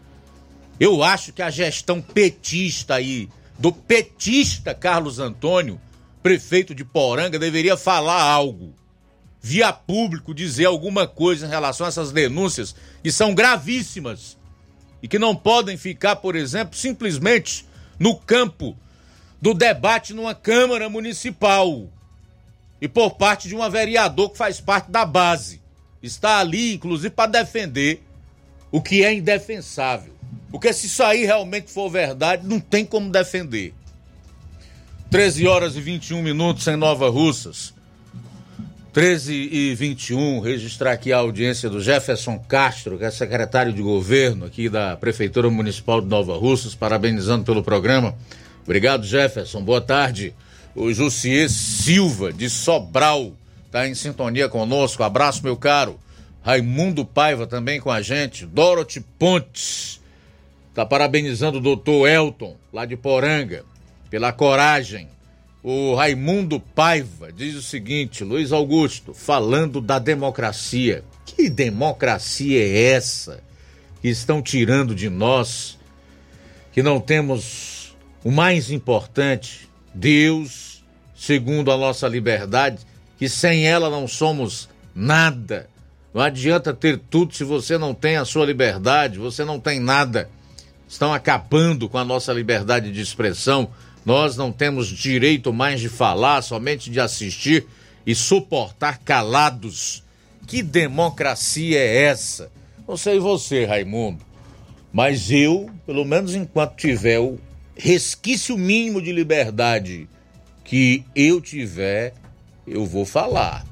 [0.79, 5.81] Eu acho que a gestão petista aí, do petista Carlos Antônio,
[6.23, 8.75] prefeito de Poranga, deveria falar algo.
[9.41, 14.37] Via público, dizer alguma coisa em relação a essas denúncias que são gravíssimas
[15.03, 17.65] e que não podem ficar, por exemplo, simplesmente
[17.99, 18.77] no campo
[19.41, 21.89] do debate numa Câmara Municipal
[22.81, 25.61] e por parte de um vereador que faz parte da base.
[26.03, 28.03] Está ali, inclusive, para defender
[28.71, 30.13] o que é indefensável.
[30.51, 33.75] Porque se isso aí realmente for verdade, não tem como defender.
[35.11, 37.73] 13 horas e 21 minutos em Nova Russas.
[38.93, 44.45] 13 e 21, registrar aqui a audiência do Jefferson Castro, que é secretário de governo
[44.45, 48.15] aqui da Prefeitura Municipal de Nova Russas, parabenizando pelo programa.
[48.65, 49.63] Obrigado, Jefferson.
[49.63, 50.35] Boa tarde.
[50.75, 53.33] O Jussier Silva, de Sobral,
[53.65, 55.03] está em sintonia conosco.
[55.03, 55.99] Abraço, meu caro.
[56.43, 58.45] Raimundo Paiva também com a gente.
[58.45, 60.03] Dorothy Pontes.
[60.69, 63.65] Está parabenizando o doutor Elton, lá de Poranga,
[64.11, 65.09] pela coragem.
[65.63, 71.05] O Raimundo Paiva diz o seguinte: Luiz Augusto, falando da democracia.
[71.27, 73.41] Que democracia é essa
[74.01, 75.79] que estão tirando de nós?
[76.73, 82.87] Que não temos o mais importante, Deus, segundo a nossa liberdade,
[83.19, 85.69] que sem ela não somos nada.
[86.13, 90.29] Não adianta ter tudo se você não tem a sua liberdade, você não tem nada.
[90.89, 93.71] Estão acabando com a nossa liberdade de expressão.
[94.09, 97.67] Nós não temos direito mais de falar, somente de assistir
[98.07, 100.03] e suportar calados.
[100.47, 102.51] Que democracia é essa?
[102.89, 104.25] Não sei você, Raimundo,
[104.91, 107.39] mas eu, pelo menos enquanto tiver o
[107.77, 110.09] resquício mínimo de liberdade
[110.65, 112.15] que eu tiver,
[112.67, 113.67] eu vou falar.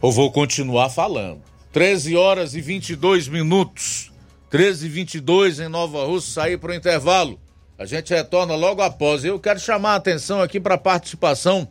[0.00, 1.42] Ou vou continuar falando.
[1.72, 4.10] 13 horas e 22 minutos.
[4.50, 7.38] 13 e 22 em Nova Rússia, sair para o intervalo.
[7.78, 9.24] A gente retorna logo após.
[9.24, 11.68] Eu quero chamar a atenção aqui para a participação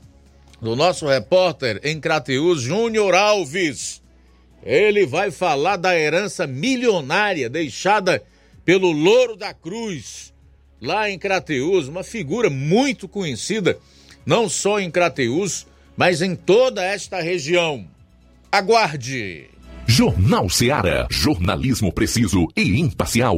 [0.61, 4.01] do nosso repórter em Crateus, Júnior Alves.
[4.63, 8.23] Ele vai falar da herança milionária deixada
[8.63, 10.33] pelo Louro da Cruz,
[10.81, 13.77] lá em Crateus, uma figura muito conhecida,
[14.25, 17.85] não só em Crateus, mas em toda esta região.
[18.51, 19.49] Aguarde!
[19.87, 21.07] Jornal Seara.
[21.11, 23.37] Jornalismo preciso e imparcial.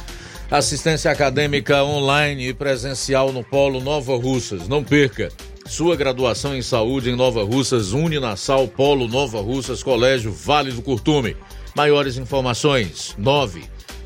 [0.51, 4.67] assistência acadêmica online e presencial no Polo Nova Russas.
[4.67, 5.31] Não perca!
[5.65, 11.37] Sua graduação em saúde em Nova Russas, Uninasal, Polo Nova Russas, Colégio Vale do Curtume.
[11.73, 13.63] Maiores informações: 9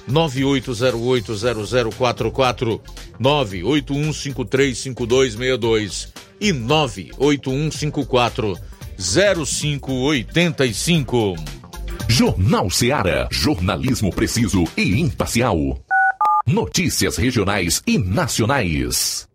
[0.07, 2.79] 98080044,
[3.19, 6.09] 981535262
[6.39, 8.55] e 98154
[8.97, 11.35] 0585.
[12.07, 13.27] Jornal Seara.
[13.31, 15.83] Jornalismo preciso e imparcial.
[16.47, 19.27] Notícias regionais e nacionais.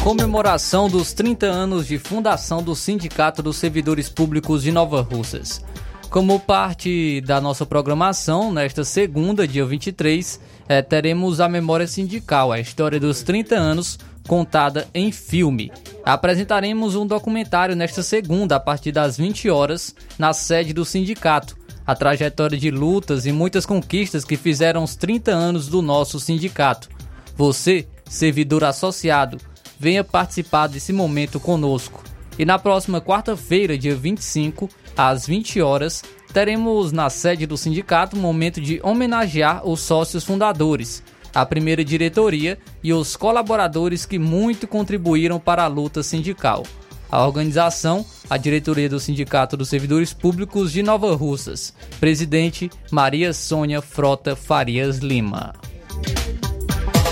[0.00, 5.60] Comemoração dos 30 anos de fundação do Sindicato dos Servidores Públicos de Nova Russas.
[6.08, 12.60] Como parte da nossa programação, nesta segunda, dia 23, eh, teremos a memória sindical, a
[12.60, 15.70] história dos 30 anos contada em filme.
[16.04, 21.56] Apresentaremos um documentário nesta segunda, a partir das 20 horas, na sede do sindicato.
[21.86, 26.88] A trajetória de lutas e muitas conquistas que fizeram os 30 anos do nosso sindicato.
[27.36, 29.38] Você, servidor associado,
[29.78, 32.02] venha participar desse momento conosco.
[32.38, 36.02] E na próxima quarta-feira, dia 25, às 20 horas,
[36.34, 41.00] teremos na sede do sindicato um momento de homenagear os sócios fundadores,
[41.32, 46.64] a primeira diretoria e os colaboradores que muito contribuíram para a luta sindical.
[47.08, 51.72] A organização, a diretoria do Sindicato dos Servidores Públicos de Nova Russas.
[52.00, 55.54] Presidente Maria Sônia Frota Farias Lima.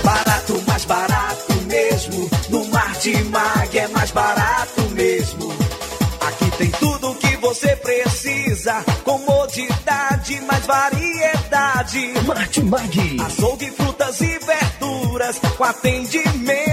[0.03, 2.29] Barato, mais barato mesmo.
[2.49, 5.62] No Martimag é mais barato mesmo.
[7.53, 8.83] Você precisa.
[9.03, 12.13] Comodidade, mais variedade.
[12.25, 13.17] Martimag.
[13.23, 15.39] Açougue, frutas e verduras.
[15.55, 16.72] Com atendimento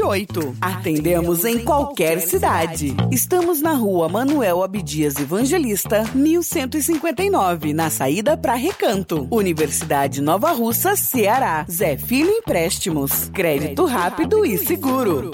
[0.00, 0.56] 981330698.
[0.60, 2.94] Atendemos em qualquer cidade.
[3.10, 9.28] Estamos na rua Manuel Abdias Evangelista, 1159, na saída para Recanto.
[9.30, 11.66] Universidade Nova Russa, Ceará.
[11.70, 13.30] Zé Filho Empréstimos.
[13.32, 15.30] Crédito rápido e seguro.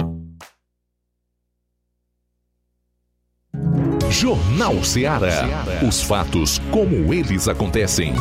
[4.11, 5.45] Jornal Seara.
[5.87, 8.15] Os fatos como eles acontecem.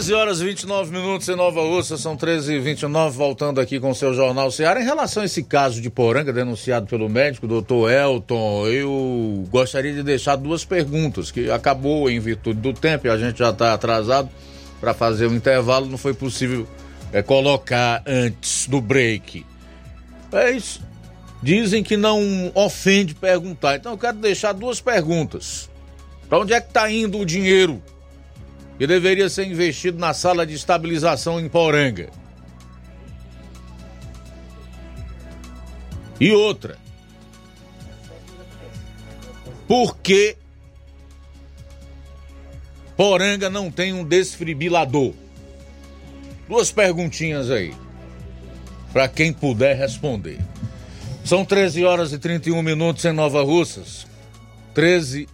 [0.00, 3.90] Treze horas e 29 minutos em Nova Russa, são 13 e 29 voltando aqui com
[3.90, 4.80] o seu Jornal Seara.
[4.80, 10.02] Em relação a esse caso de Poranga, denunciado pelo médico, doutor Elton, eu gostaria de
[10.02, 14.30] deixar duas perguntas, que acabou em virtude do tempo e a gente já está atrasado
[14.80, 16.66] para fazer um intervalo, não foi possível
[17.12, 19.44] é, colocar antes do break.
[20.32, 20.80] É isso.
[21.42, 25.68] Dizem que não ofende perguntar, então eu quero deixar duas perguntas.
[26.26, 27.82] Para onde é que está indo o dinheiro
[28.80, 32.08] que deveria ser investido na sala de estabilização em Poranga.
[36.18, 36.78] E outra.
[39.68, 40.34] Por que
[42.96, 45.12] Poranga não tem um desfibrilador?
[46.48, 47.74] Duas perguntinhas aí.
[48.94, 50.38] para quem puder responder.
[51.22, 54.06] São 13 horas e 31 minutos em Nova Russas.
[54.72, 55.28] 13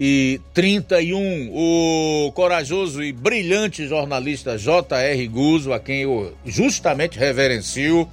[0.00, 1.50] e 31.
[1.52, 5.28] O corajoso e brilhante jornalista J.R.
[5.28, 8.08] Guzzo, a quem eu justamente reverencio,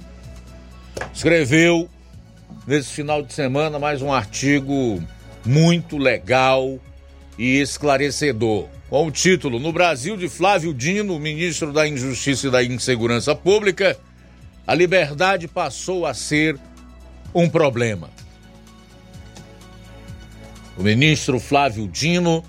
[1.14, 1.88] escreveu
[2.66, 5.02] nesse final de semana mais um artigo
[5.46, 6.78] muito legal
[7.38, 8.66] e esclarecedor.
[8.90, 13.98] Com o título No Brasil de Flávio Dino, ministro da Injustiça e da Insegurança Pública,
[14.66, 16.58] a liberdade passou a ser
[17.34, 18.10] um problema.
[20.78, 22.44] O ministro Flávio Dino,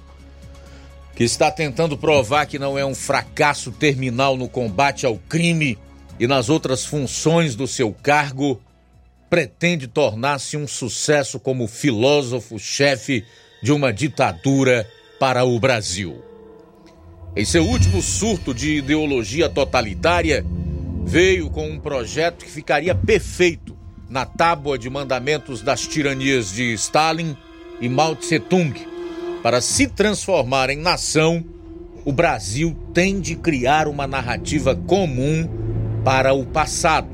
[1.16, 5.80] que está tentando provar que não é um fracasso terminal no combate ao crime
[6.20, 8.62] e nas outras funções do seu cargo,
[9.32, 13.26] pretende tornar-se um sucesso como filósofo-chefe
[13.64, 14.88] de uma ditadura
[15.20, 16.24] para o Brasil.
[17.36, 20.46] Em seu último surto de ideologia totalitária,
[21.04, 23.76] veio com um projeto que ficaria perfeito
[24.08, 27.36] na tábua de mandamentos das tiranias de Stalin
[27.82, 28.74] e Mao Tse-tung.
[29.44, 31.44] Para se transformar em nação,
[32.06, 35.50] o Brasil tem de criar uma narrativa comum
[36.04, 37.08] para o passado.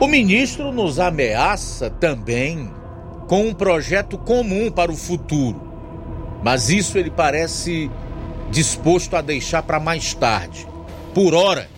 [0.00, 2.70] O ministro nos ameaça também
[3.28, 5.72] com um projeto comum para o futuro
[6.42, 7.90] mas isso ele parece
[8.50, 10.66] disposto a deixar para mais tarde.
[11.14, 11.68] Por hora,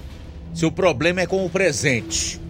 [0.55, 2.41] seu problema é com o presente.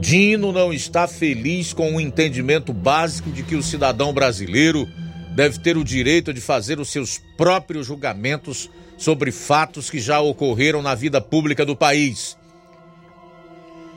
[0.00, 4.88] Dino não está feliz com o entendimento básico de que o cidadão brasileiro
[5.34, 10.82] deve ter o direito de fazer os seus próprios julgamentos sobre fatos que já ocorreram
[10.82, 12.36] na vida pública do país.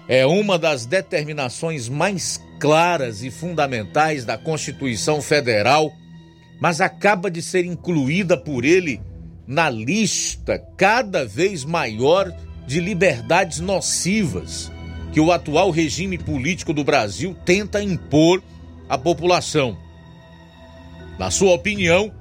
[0.08, 5.92] É uma das determinações mais claras e fundamentais da Constituição Federal
[6.64, 9.02] mas acaba de ser incluída por ele
[9.46, 12.34] na lista cada vez maior
[12.66, 14.72] de liberdades nocivas
[15.14, 18.42] que o atual regime político do Brasil tenta impor
[18.90, 19.78] à população.
[21.20, 22.12] Na sua opinião,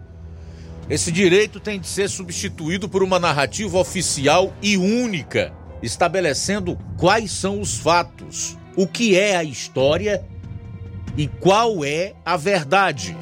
[0.90, 7.62] esse direito tem de ser substituído por uma narrativa oficial e única, estabelecendo quais são
[7.62, 10.22] os fatos, o que é a história
[11.16, 13.16] e qual é a verdade.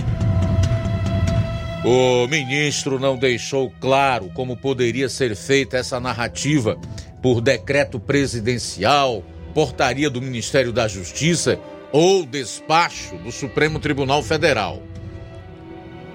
[1.85, 6.77] O ministro não deixou claro como poderia ser feita essa narrativa
[7.23, 11.61] por decreto presidencial, portaria do Ministério da Justiça
[11.93, 14.83] ou despacho do Supremo Tribunal Federal.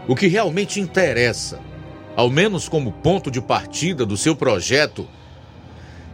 [0.07, 1.59] O que realmente interessa,
[2.15, 5.07] ao menos como ponto de partida do seu projeto,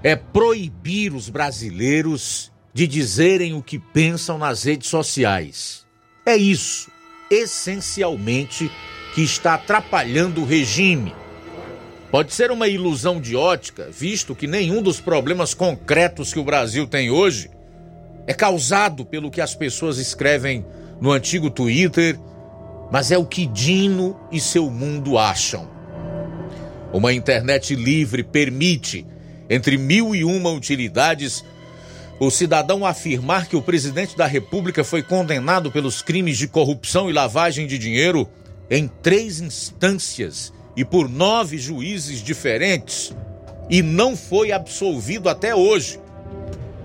[0.03, 5.85] é proibir os brasileiros de dizerem o que pensam nas redes sociais.
[6.25, 6.89] É isso,
[7.29, 8.71] essencialmente,
[9.13, 11.13] que está atrapalhando o regime.
[12.11, 16.85] Pode ser uma ilusão de ótica, visto que nenhum dos problemas concretos que o Brasil
[16.85, 17.49] tem hoje
[18.27, 20.65] é causado pelo que as pessoas escrevem
[20.99, 22.19] no antigo Twitter,
[22.91, 25.69] mas é o que Dino e seu mundo acham.
[26.91, 29.07] Uma internet livre permite,
[29.49, 31.45] entre mil e uma utilidades,
[32.19, 37.13] o cidadão afirmar que o presidente da República foi condenado pelos crimes de corrupção e
[37.13, 38.27] lavagem de dinheiro
[38.69, 43.13] em três instâncias e por nove juízes diferentes
[43.69, 45.99] e não foi absolvido até hoje.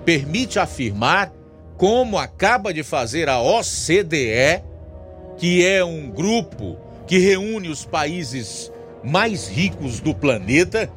[0.04, 1.32] Permite afirmar,
[1.76, 4.62] como acaba de fazer a OCDE,
[5.36, 8.72] que é um grupo que reúne os países
[9.02, 10.90] mais ricos do planeta,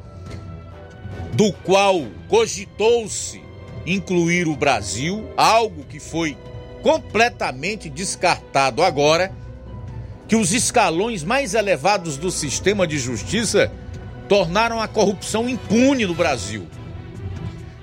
[1.32, 3.42] do qual cogitou-se
[3.86, 6.36] incluir o Brasil, algo que foi
[6.82, 9.32] completamente descartado agora
[10.30, 13.68] que os escalões mais elevados do sistema de justiça
[14.28, 16.68] tornaram a corrupção impune no Brasil.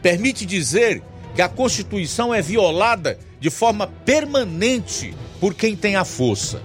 [0.02, 1.04] Permite dizer
[1.36, 6.62] que a Constituição é violada de forma permanente por quem tem a força.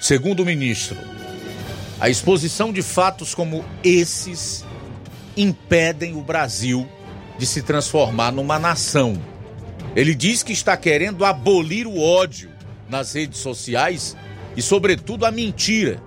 [0.00, 0.96] Segundo o ministro,
[2.00, 4.64] a exposição de fatos como esses
[5.36, 6.88] impedem o Brasil
[7.38, 9.20] de se transformar numa nação.
[9.94, 12.55] Ele diz que está querendo abolir o ódio
[12.88, 14.16] nas redes sociais
[14.56, 16.00] e, sobretudo, a mentira.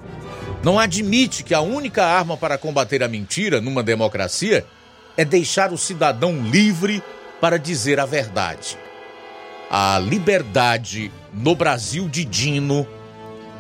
[0.64, 4.66] Não admite que a única arma para combater a mentira numa democracia
[5.16, 7.02] é deixar o cidadão livre
[7.40, 8.78] para dizer a verdade.
[9.70, 12.88] A liberdade no Brasil de Dino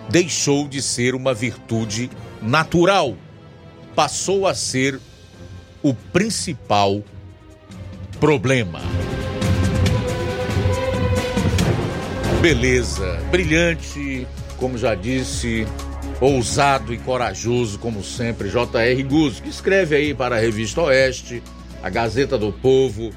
[0.09, 2.09] deixou de ser uma virtude
[2.41, 3.15] natural,
[3.95, 4.99] passou a ser
[5.83, 7.03] o principal
[8.19, 8.81] problema.
[12.41, 14.25] Beleza, brilhante,
[14.55, 15.67] como já disse,
[16.21, 19.03] ousado e corajoso, como sempre, J.R.
[19.03, 21.43] Guzzo, que escreve aí para a revista Oeste,
[21.83, 23.11] a Gazeta do Povo,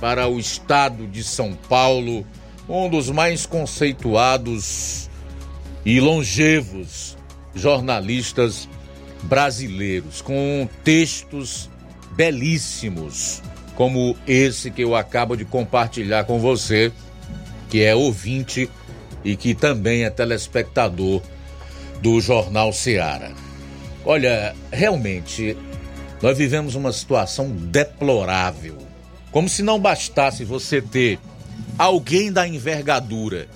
[0.00, 2.24] para o estado de São Paulo,
[2.68, 5.10] um dos mais conceituados
[5.84, 7.16] e longevos
[7.56, 8.68] jornalistas
[9.24, 11.68] brasileiros, com textos
[12.12, 13.42] belíssimos,
[13.74, 16.92] como esse que eu acabo de compartilhar com você,
[17.68, 18.68] que é ouvinte
[19.24, 21.22] e que também é telespectador
[22.00, 23.32] do Jornal Seara.
[24.04, 25.56] Olha, realmente,
[26.22, 28.78] nós vivemos uma situação deplorável.
[29.30, 31.18] Como se não bastasse você ter
[31.76, 33.46] alguém da envergadura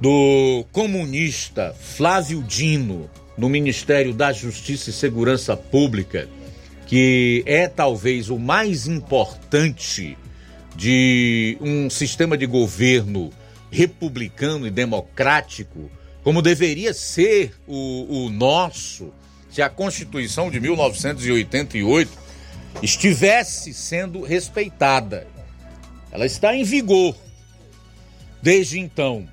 [0.00, 6.28] do comunista Flávio Dino no Ministério da Justiça e Segurança Pública,
[6.86, 10.16] que é talvez o mais importante
[10.80, 13.30] de um sistema de governo
[13.70, 15.90] republicano e democrático,
[16.22, 19.12] como deveria ser o, o nosso,
[19.50, 22.10] se a Constituição de 1988
[22.82, 25.26] estivesse sendo respeitada.
[26.10, 27.14] Ela está em vigor.
[28.40, 29.28] Desde então,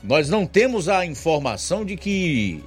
[0.00, 2.62] nós não temos a informação de que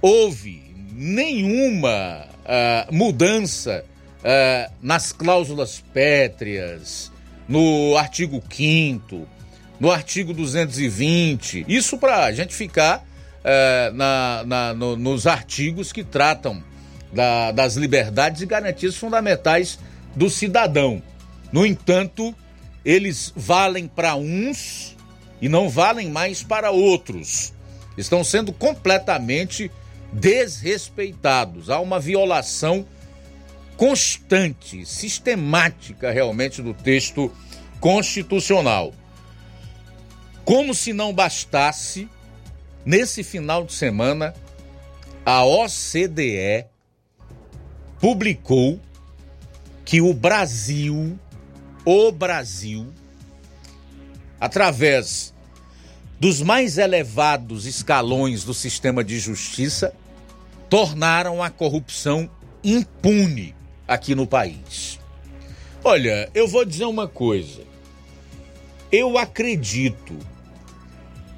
[0.00, 3.84] houve nenhuma uh, mudança
[4.20, 7.11] uh, nas cláusulas pétreas,
[7.52, 9.28] no artigo 5
[9.78, 11.66] no artigo 220.
[11.68, 13.04] Isso para a gente ficar
[13.42, 16.62] é, na, na no, nos artigos que tratam
[17.12, 19.80] da, das liberdades e garantias fundamentais
[20.14, 21.02] do cidadão.
[21.52, 22.32] No entanto,
[22.84, 24.96] eles valem para uns
[25.40, 27.52] e não valem mais para outros.
[27.98, 29.68] Estão sendo completamente
[30.12, 31.68] desrespeitados.
[31.68, 32.86] Há uma violação
[33.82, 37.32] constante, sistemática realmente do texto
[37.80, 38.94] constitucional.
[40.44, 42.08] Como se não bastasse,
[42.84, 44.34] nesse final de semana,
[45.26, 46.64] a OCDE
[47.98, 48.80] publicou
[49.84, 51.18] que o Brasil,
[51.84, 52.86] o Brasil,
[54.38, 55.34] através
[56.20, 59.92] dos mais elevados escalões do sistema de justiça,
[60.70, 62.30] tornaram a corrupção
[62.62, 63.56] impune
[63.86, 64.98] aqui no país.
[65.84, 67.62] Olha, eu vou dizer uma coisa.
[68.90, 70.16] Eu acredito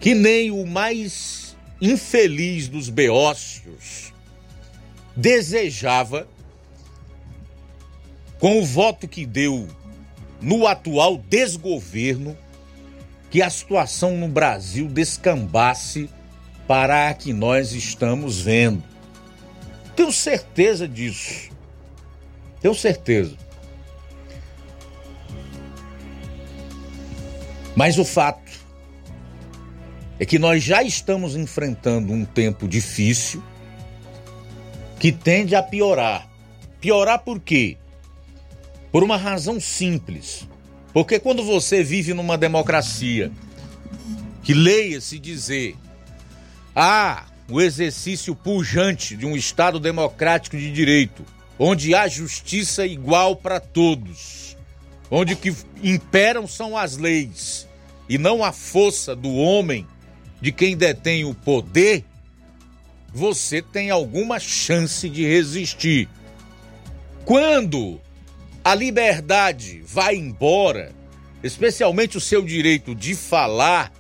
[0.00, 4.12] que nem o mais infeliz dos beócios
[5.16, 6.28] desejava,
[8.38, 9.66] com o voto que deu
[10.40, 12.36] no atual desgoverno,
[13.30, 16.10] que a situação no Brasil descambasse
[16.66, 18.82] para a que nós estamos vendo.
[19.96, 21.50] Tenho certeza disso.
[22.64, 23.36] Tenho certeza.
[27.76, 28.50] Mas o fato
[30.18, 33.44] é que nós já estamos enfrentando um tempo difícil
[34.98, 36.26] que tende a piorar.
[36.80, 37.76] Piorar por quê?
[38.90, 40.48] Por uma razão simples.
[40.90, 43.30] Porque quando você vive numa democracia,
[44.42, 45.76] que leia-se dizer,
[46.74, 51.26] ah, o exercício pujante de um Estado democrático de direito,
[51.58, 54.56] onde há justiça igual para todos,
[55.10, 57.68] onde o que imperam são as leis
[58.08, 59.86] e não a força do homem
[60.40, 62.04] de quem detém o poder,
[63.12, 66.08] você tem alguma chance de resistir.
[67.24, 68.00] Quando
[68.62, 70.92] a liberdade vai embora,
[71.42, 73.92] especialmente o seu direito de falar,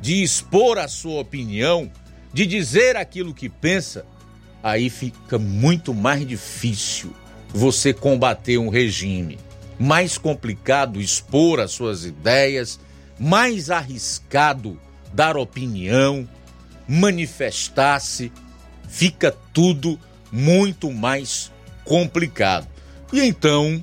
[0.00, 1.90] de expor a sua opinião,
[2.32, 4.04] de dizer aquilo que pensa,
[4.66, 7.14] aí fica muito mais difícil
[7.50, 9.38] você combater um regime.
[9.78, 12.80] Mais complicado expor as suas ideias,
[13.16, 14.76] mais arriscado
[15.12, 16.28] dar opinião,
[16.88, 18.32] manifestar-se,
[18.88, 20.00] fica tudo
[20.32, 21.52] muito mais
[21.84, 22.66] complicado.
[23.12, 23.82] E então,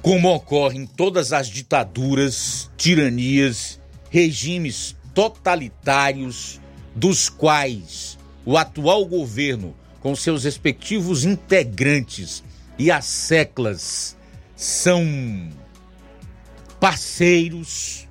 [0.00, 3.80] como ocorre em todas as ditaduras, tiranias,
[4.10, 6.60] regimes totalitários,
[6.94, 12.42] dos quais o atual governo, com seus respectivos integrantes
[12.78, 14.16] e as seclas,
[14.56, 15.48] são
[16.80, 18.08] parceiros,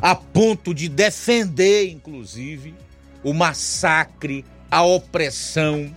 [0.00, 2.74] a ponto de defender, inclusive,
[3.22, 5.94] o massacre, a opressão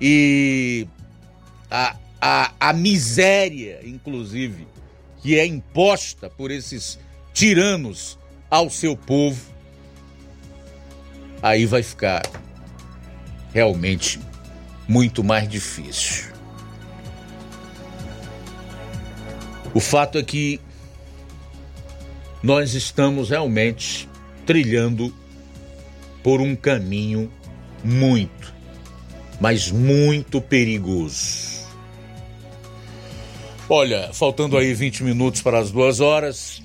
[0.00, 0.86] e
[1.70, 4.66] a, a, a miséria, inclusive,
[5.20, 6.98] que é imposta por esses
[7.32, 8.18] tiranos
[8.48, 9.49] ao seu povo,
[11.42, 12.22] aí vai ficar
[13.52, 14.20] realmente
[14.86, 16.30] muito mais difícil.
[19.72, 20.60] O fato é que
[22.42, 24.08] nós estamos realmente
[24.44, 25.14] trilhando
[26.22, 27.30] por um caminho
[27.84, 28.52] muito,
[29.40, 31.60] mas muito perigoso.
[33.68, 36.60] Olha, faltando aí 20 minutos para as duas horas,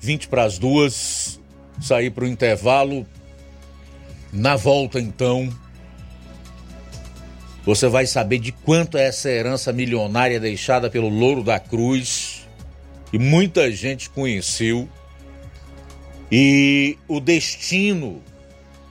[0.00, 1.38] 20 para as duas,
[1.80, 3.06] sair para o intervalo.
[4.32, 5.48] Na volta, então,
[7.64, 12.46] você vai saber de quanto é essa herança milionária deixada pelo Louro da Cruz,
[13.10, 14.88] que muita gente conheceu,
[16.30, 18.22] e o destino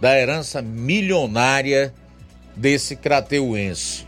[0.01, 1.93] da herança milionária
[2.55, 4.05] desse crateuense.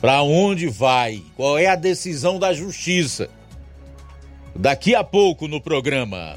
[0.00, 1.22] Para onde vai?
[1.36, 3.28] Qual é a decisão da justiça?
[4.54, 6.36] Daqui a pouco no programa.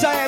[0.00, 0.27] Russas,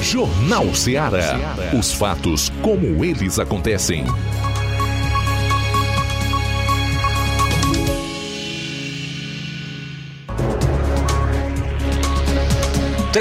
[0.02, 1.40] Jornal Seara.
[1.78, 4.06] Os fatos como eles acontecem.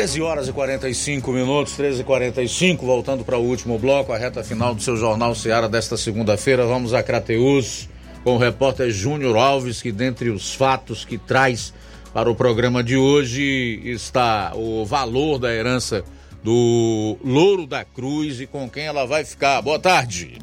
[0.04, 4.44] Treze horas e 45 minutos, 13 e 45 voltando para o último bloco, a reta
[4.44, 6.66] final do seu Jornal Seara desta segunda-feira.
[6.66, 7.88] Vamos a Crateus
[8.22, 11.72] com o repórter Júnior Alves, que dentre os fatos que traz
[12.12, 16.04] para o programa de hoje está o valor da herança
[16.42, 19.62] do Louro da Cruz e com quem ela vai ficar.
[19.62, 20.38] Boa tarde.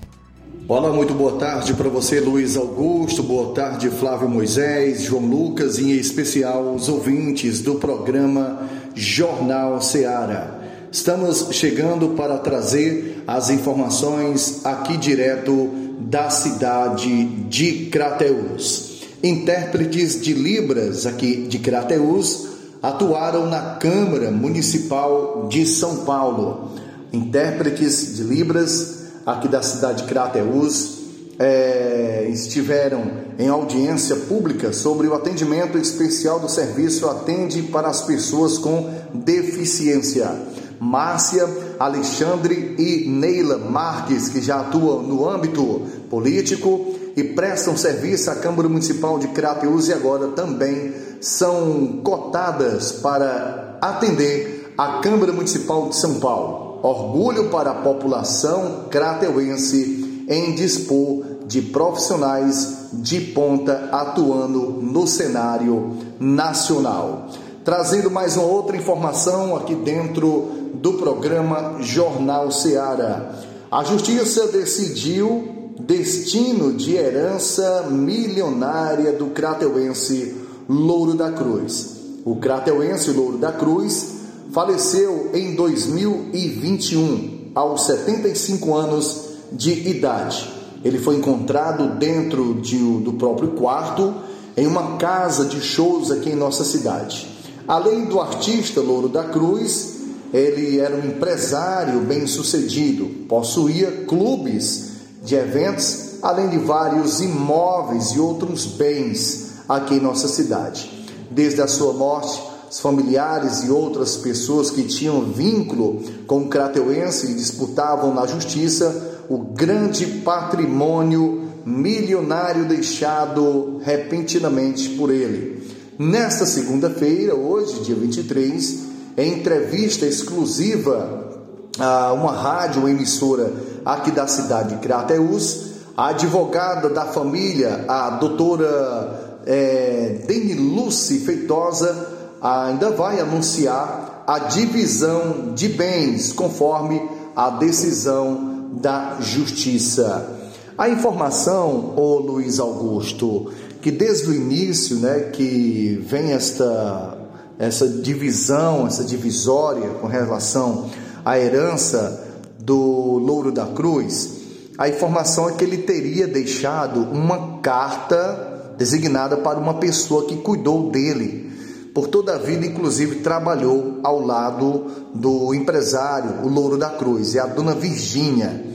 [0.67, 3.21] Olá, muito boa tarde para você, Luiz Augusto.
[3.21, 10.59] Boa tarde, Flávio Moisés, João Lucas e em especial os ouvintes do programa Jornal Seara.
[10.91, 15.69] Estamos chegando para trazer as informações aqui direto
[15.99, 19.03] da cidade de Crateús.
[19.23, 22.47] Intérpretes de Libras aqui de Crateús
[22.81, 26.71] atuaram na Câmara Municipal de São Paulo.
[27.13, 31.00] Intérpretes de Libras aqui da cidade de Crateús
[31.41, 33.01] é, estiveram
[33.39, 40.31] em audiência pública sobre o atendimento especial do serviço Atende para as pessoas com deficiência.
[40.79, 41.49] Márcia,
[41.79, 45.81] Alexandre e Neila Marques, que já atuam no âmbito
[46.11, 53.79] político e prestam serviço à Câmara Municipal de Crateús e agora também são cotadas para
[53.81, 56.79] atender a Câmara Municipal de São Paulo.
[56.83, 67.27] Orgulho para a população crateuense em dispor de profissionais de ponta atuando no cenário nacional.
[67.65, 73.35] Trazendo mais uma outra informação aqui dentro do programa Jornal Seara.
[73.69, 80.33] A Justiça decidiu destino de herança milionária do crateuense
[80.69, 81.97] Louro da Cruz.
[82.23, 84.21] O crateuense Louro da Cruz
[84.53, 90.60] faleceu em 2021, aos 75 anos de idade.
[90.83, 94.13] Ele foi encontrado dentro de, do próprio quarto,
[94.57, 97.27] em uma casa de shows aqui em nossa cidade.
[97.67, 99.99] Além do artista Louro da Cruz,
[100.33, 104.91] ele era um empresário bem-sucedido, possuía clubes
[105.23, 110.89] de eventos, além de vários imóveis e outros bens aqui em nossa cidade.
[111.29, 117.33] Desde a sua morte, os familiares e outras pessoas que tinham vínculo com o crateuense
[117.33, 125.71] disputavam na justiça o grande patrimônio milionário deixado repentinamente por ele.
[125.97, 128.79] Nesta segunda-feira, hoje, dia 23,
[129.15, 131.39] em entrevista exclusiva
[131.79, 133.53] a uma rádio emissora
[133.85, 142.91] aqui da cidade de Crateus, a advogada da família, a doutora é, Deniluce Feitosa, ainda
[142.91, 147.01] vai anunciar a divisão de bens conforme
[147.33, 150.39] a decisão da Justiça.
[150.77, 157.17] A informação, ô Luiz Augusto, que desde o início, né, que vem esta
[157.59, 160.89] essa divisão, essa divisória com relação
[161.23, 162.27] à herança
[162.57, 164.31] do Louro da Cruz,
[164.79, 170.89] a informação é que ele teria deixado uma carta designada para uma pessoa que cuidou
[170.89, 171.50] dele
[171.93, 177.39] por toda a vida, inclusive trabalhou ao lado do empresário, o Louro da Cruz, é
[177.39, 178.65] a dona Virgínia.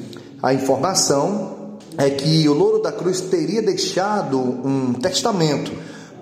[0.42, 5.72] A informação é que o Louro da Cruz teria deixado um testamento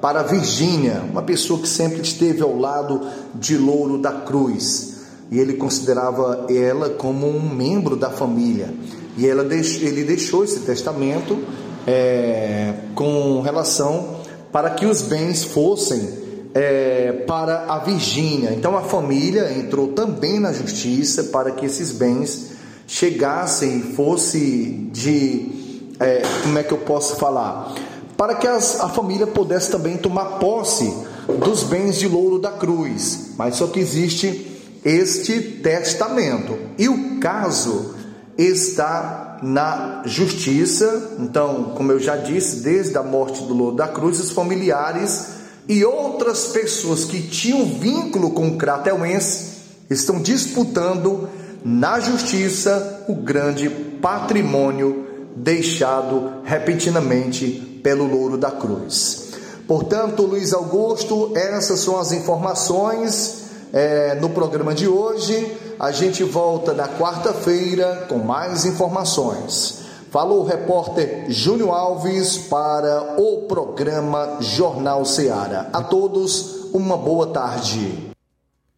[0.00, 3.00] para Virgínia, uma pessoa que sempre esteve ao lado
[3.34, 4.94] de Louro da Cruz.
[5.32, 8.72] E ele considerava ela como um membro da família.
[9.16, 11.38] E ela, ele deixou esse testamento
[11.86, 14.20] é, com relação
[14.52, 16.23] para que os bens fossem
[16.54, 18.52] é, para a Virgínia.
[18.52, 22.52] Então a família entrou também na justiça para que esses bens
[22.86, 27.74] chegassem, fosse de, é, como é que eu posso falar?
[28.16, 30.94] Para que as, a família pudesse também tomar posse
[31.40, 33.32] dos bens de louro da cruz.
[33.36, 34.52] Mas só que existe
[34.84, 36.56] este testamento.
[36.78, 37.94] E o caso
[38.38, 41.16] está na justiça.
[41.18, 45.33] Então, como eu já disse, desde a morte do louro da cruz, os familiares
[45.68, 49.54] e outras pessoas que tinham vínculo com o Cratelense
[49.88, 51.28] estão disputando
[51.64, 59.24] na justiça o grande patrimônio deixado repentinamente pelo Louro da Cruz.
[59.66, 65.56] Portanto, Luiz Augusto, essas são as informações é, no programa de hoje.
[65.80, 69.83] A gente volta na quarta-feira com mais informações.
[70.14, 75.68] Falou o repórter Júnior Alves para o programa Jornal Seara.
[75.72, 78.12] A todos, uma boa tarde.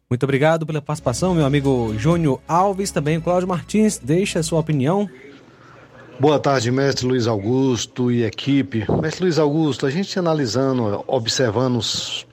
[0.09, 3.99] Muito obrigado pela participação, meu amigo Júnior Alves, também o Cláudio Martins.
[3.99, 5.07] Deixa a sua opinião.
[6.19, 8.87] Boa tarde, mestre Luiz Augusto e equipe.
[8.99, 12.25] Mestre Luiz Augusto, a gente analisando, observando os,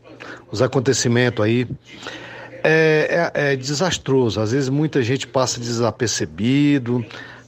[0.50, 1.68] os acontecimentos aí,
[2.62, 4.40] é, é, é desastroso.
[4.40, 7.04] Às vezes muita gente passa desapercebido,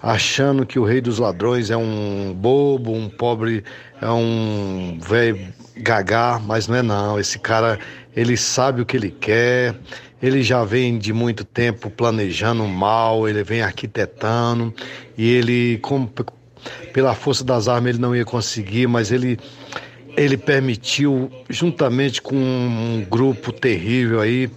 [0.06, 3.64] achando que o rei dos ladrões é um bobo, um pobre,
[4.00, 7.18] é um velho gagá, mas não é não.
[7.18, 7.76] Esse cara,
[8.14, 9.74] ele sabe o que ele quer,
[10.22, 14.72] ele já vem de muito tempo planejando mal, ele vem arquitetando
[15.18, 15.82] e ele,
[16.92, 19.36] pela força das armas, ele não ia conseguir, mas ele
[20.16, 24.50] ele permitiu, juntamente com um grupo terrível aí,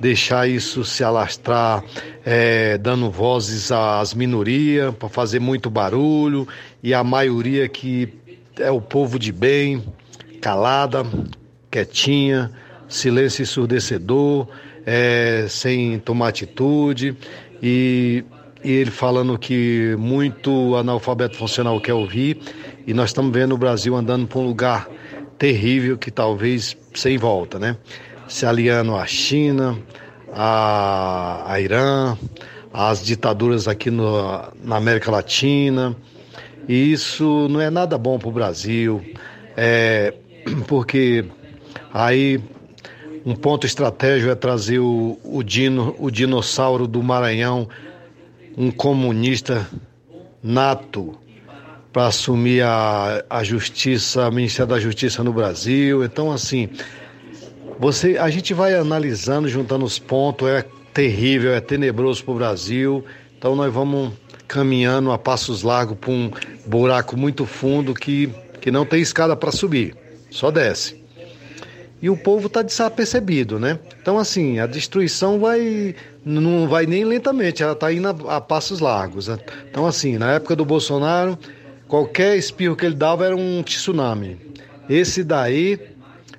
[0.00, 1.82] deixar isso se alastrar,
[2.24, 6.46] é, dando vozes às minorias, para fazer muito barulho,
[6.82, 8.12] e a maioria que
[8.58, 9.84] é o povo de bem,
[10.40, 11.04] calada,
[11.70, 12.50] quietinha,
[12.88, 14.48] silêncio ensurdecedor,
[14.84, 17.16] é, sem tomar atitude,
[17.62, 18.24] e,
[18.62, 22.38] e ele falando que muito analfabeto funcional quer ouvir,
[22.86, 24.88] e nós estamos vendo o Brasil andando para um lugar
[25.38, 27.76] terrível que talvez sem volta, né?
[28.28, 29.78] Se aliando à China,
[30.32, 32.16] a, a Irã,
[32.72, 35.96] às ditaduras aqui no, na América Latina.
[36.68, 39.02] E isso não é nada bom para o Brasil,
[39.56, 40.12] é,
[40.66, 41.24] porque
[41.92, 42.40] aí
[43.24, 47.68] um ponto estratégico é trazer o, o, dino, o dinossauro do Maranhão,
[48.56, 49.66] um comunista
[50.42, 51.18] nato,
[51.92, 56.04] para assumir a, a justiça, o Ministério da Justiça no Brasil.
[56.04, 56.68] Então, assim,
[57.78, 63.04] você, a gente vai analisando, juntando os pontos, é terrível, é tenebroso para o Brasil.
[63.38, 64.12] Então, nós vamos
[64.48, 66.30] caminhando a passos largos para um
[66.66, 68.30] buraco muito fundo que,
[68.60, 69.94] que não tem escada para subir,
[70.30, 71.04] só desce.
[72.00, 73.78] E o povo está desapercebido, né?
[74.00, 75.94] Então, assim, a destruição vai
[76.24, 79.28] não vai nem lentamente, ela está indo a, a passos largos.
[79.28, 79.38] Né?
[79.70, 81.38] Então, assim, na época do Bolsonaro,
[81.88, 84.36] Qualquer espirro que ele dava era um tsunami.
[84.88, 85.78] Esse daí,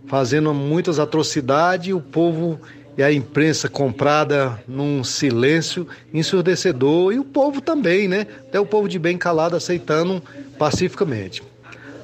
[0.07, 2.59] fazendo muitas atrocidades, o povo
[2.97, 8.25] e a imprensa comprada num silêncio ensurdecedor e o povo também, né?
[8.47, 10.21] Até o povo de bem calado aceitando
[10.57, 11.43] pacificamente.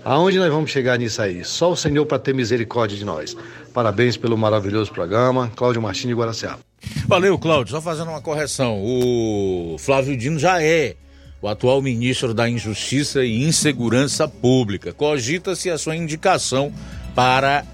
[0.05, 1.43] Aonde nós vamos chegar nisso aí?
[1.43, 3.35] Só o Senhor para ter misericórdia de nós.
[3.73, 5.51] Parabéns pelo maravilhoso programa.
[5.55, 6.59] Cláudio Martins de Guaraciaba.
[7.07, 7.71] Valeu, Cláudio.
[7.71, 8.79] Só fazendo uma correção.
[8.83, 10.95] O Flávio Dino já é
[11.41, 14.93] o atual ministro da Injustiça e Insegurança Pública.
[14.93, 16.71] Cogita-se a sua indicação
[17.15, 17.65] para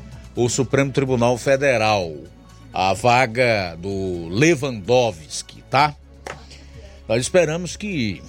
[0.43, 2.13] o Supremo Tribunal Federal.
[2.71, 5.95] A vaga do Lewandowski, tá?
[7.07, 8.21] Nós esperamos que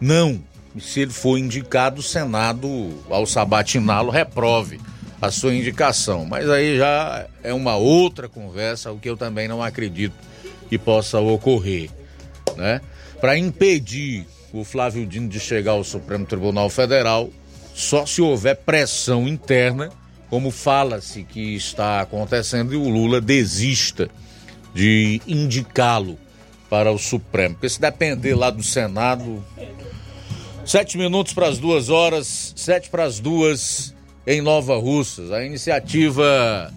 [0.00, 0.40] não,
[0.78, 2.68] se ele for indicado, o Senado,
[3.10, 4.80] ao sabatiná-lo, reprove
[5.20, 6.24] a sua indicação.
[6.24, 10.14] Mas aí já é uma outra conversa, o que eu também não acredito
[10.68, 11.90] que possa ocorrer,
[12.56, 12.80] né?
[13.20, 17.30] Para impedir o Flávio Dino de chegar ao Supremo Tribunal Federal
[17.74, 19.90] só se houver pressão interna,
[20.28, 24.08] como fala-se que está acontecendo, e o Lula desista
[24.74, 26.18] de indicá-lo
[26.68, 27.54] para o Supremo.
[27.54, 29.44] Porque se depender lá do Senado.
[30.64, 33.94] Sete minutos para as duas horas, sete para as duas
[34.26, 35.30] em Nova Russas.
[35.30, 36.72] A iniciativa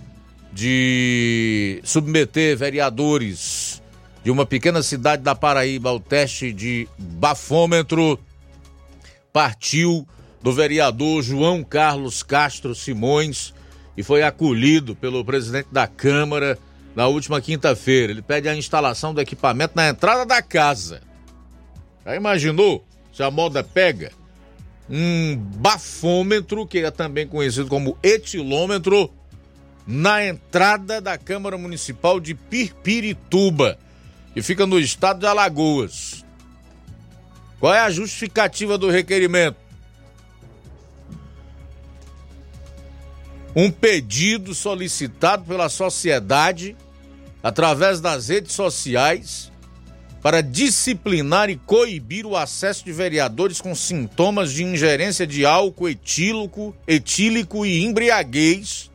[0.54, 3.82] de submeter vereadores
[4.24, 8.20] de uma pequena cidade da Paraíba ao teste de bafômetro
[9.34, 10.08] partiu
[10.42, 13.54] do vereador João Carlos Castro Simões
[13.98, 16.58] e foi acolhido pelo presidente da Câmara
[16.96, 18.12] na última quinta-feira.
[18.12, 21.02] Ele pede a instalação do equipamento na entrada da casa.
[22.06, 24.12] Já imaginou se a moda pega?
[24.90, 29.12] Um bafômetro, que é também conhecido como etilômetro,
[29.86, 33.78] na entrada da Câmara Municipal de Pirpirituba
[34.34, 36.24] que fica no estado de Alagoas.
[37.60, 39.58] Qual é a justificativa do requerimento?
[43.60, 46.78] Um pedido solicitado pela sociedade
[47.44, 49.52] através das redes sociais
[50.22, 56.74] para disciplinar e coibir o acesso de vereadores com sintomas de ingerência de álcool etílico,
[56.88, 58.90] etílico e embriaguez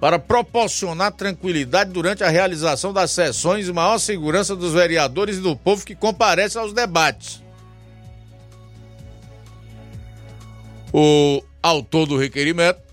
[0.00, 5.56] para proporcionar tranquilidade durante a realização das sessões e maior segurança dos vereadores e do
[5.56, 7.42] povo que comparece aos debates.
[10.92, 12.87] O autor do requerimento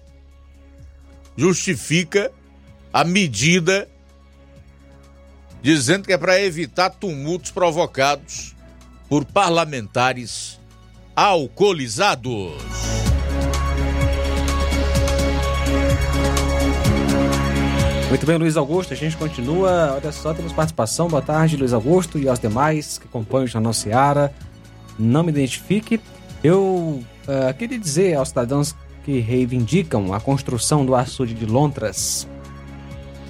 [1.38, 2.32] justifica
[2.94, 3.88] a medida
[5.62, 8.56] dizendo que é para evitar tumultos provocados
[9.10, 10.60] por parlamentares
[11.16, 12.54] alcoolizados.
[18.10, 19.96] Muito bem, Luiz Augusto, a gente continua.
[19.96, 21.08] Olha só, temos participação.
[21.08, 24.34] Boa tarde, Luiz Augusto e aos demais que acompanham o Jornal Seara.
[24.98, 26.00] Não me identifique.
[26.44, 28.76] Eu uh, queria dizer aos cidadãos
[29.06, 32.28] que reivindicam a construção do açude de Lontras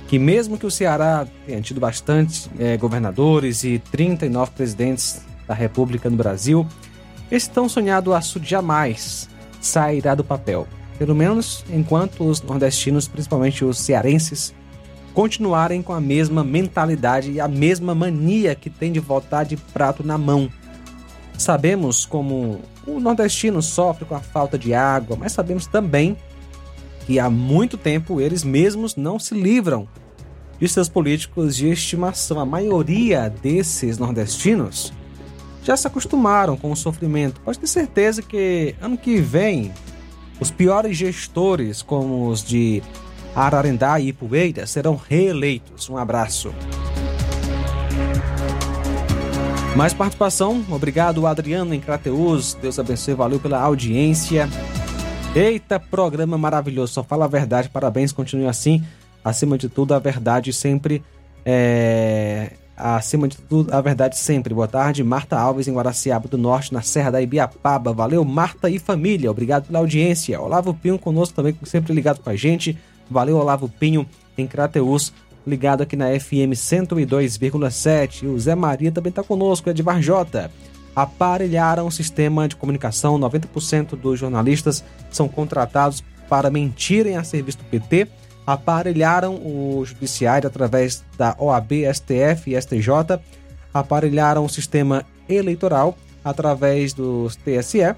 [0.07, 6.09] que mesmo que o Ceará tenha tido bastante eh, governadores e 39 presidentes da República
[6.09, 6.65] no Brasil,
[7.31, 9.27] esse tão sonhado açude jamais
[9.59, 10.67] sairá do papel.
[10.99, 14.53] Pelo menos enquanto os nordestinos, principalmente os cearenses,
[15.13, 20.05] continuarem com a mesma mentalidade e a mesma mania que tem de voltar de prato
[20.05, 20.49] na mão.
[21.37, 26.17] Sabemos como o nordestino sofre com a falta de água, mas sabemos também
[27.05, 29.87] que há muito tempo eles mesmos não se livram
[30.59, 32.39] de seus políticos de estimação.
[32.39, 34.93] A maioria desses nordestinos
[35.63, 37.41] já se acostumaram com o sofrimento.
[37.41, 39.73] Pode ter certeza que ano que vem
[40.39, 42.81] os piores gestores, como os de
[43.35, 45.89] Ararendá e Ipueira, serão reeleitos.
[45.89, 46.53] Um abraço.
[49.75, 54.47] Mais participação, obrigado Adriano em Crateus, Deus abençoe, valeu pela audiência.
[55.35, 58.81] Eita, programa maravilhoso, só fala a verdade, parabéns, continue assim.
[59.21, 61.03] Acima de tudo, a verdade sempre
[61.45, 62.53] é...
[62.77, 64.53] Acima de tudo, a verdade sempre.
[64.53, 67.93] Boa tarde, Marta Alves em Guaraciaba do Norte, na Serra da Ibiapaba.
[67.93, 70.39] Valeu, Marta e família, obrigado pela audiência.
[70.41, 72.77] Olavo Pinho conosco também, sempre ligado com a gente.
[73.09, 74.05] Valeu, Olavo Pinho
[74.37, 75.13] em Crateus
[75.45, 78.27] ligado aqui na FM 102,7.
[78.27, 80.51] O Zé Maria também está conosco, de Varjota.
[80.95, 87.65] Aparelharam o sistema de comunicação, 90% dos jornalistas são contratados para mentirem a serviço do
[87.65, 88.07] PT.
[88.47, 93.19] Aparelharam o judiciário através da OAB, STF e STJ.
[93.73, 97.95] Aparelharam o sistema eleitoral através do TSE.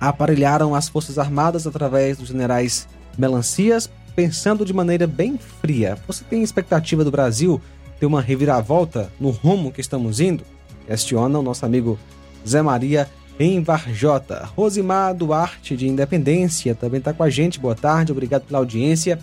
[0.00, 6.42] Aparelharam as Forças Armadas através dos generais Melancias, pensando de maneira bem fria, você tem
[6.42, 7.60] expectativa do Brasil
[8.00, 10.42] ter uma reviravolta no rumo que estamos indo?
[10.88, 11.96] Questiona o nosso amigo
[12.44, 13.08] Zé Maria
[13.38, 14.44] em Varjota.
[14.56, 17.60] Rosimar Duarte de Independência também está com a gente.
[17.60, 19.20] Boa tarde, obrigado pela audiência.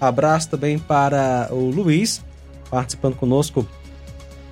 [0.00, 2.20] Abraço também para o Luiz,
[2.68, 3.64] participando conosco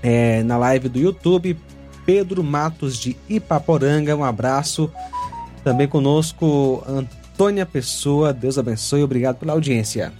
[0.00, 1.58] é, na live do YouTube.
[2.06, 4.88] Pedro Matos de Ipaporanga, um abraço.
[5.64, 8.32] Também conosco, Antônio Antônia Pessoa.
[8.32, 9.02] Deus abençoe.
[9.02, 10.12] Obrigado pela audiência.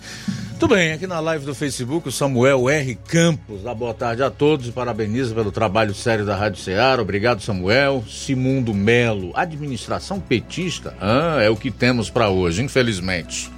[0.58, 2.96] Tudo bem, aqui na live do Facebook, o Samuel R.
[2.96, 3.62] Campos.
[3.62, 7.00] Dá boa tarde a todos e parabeniza pelo trabalho sério da Rádio Ceará.
[7.00, 8.02] Obrigado, Samuel.
[8.08, 9.30] Simundo Melo.
[9.36, 10.96] Administração petista?
[11.00, 13.48] Ah, é o que temos para hoje, infelizmente.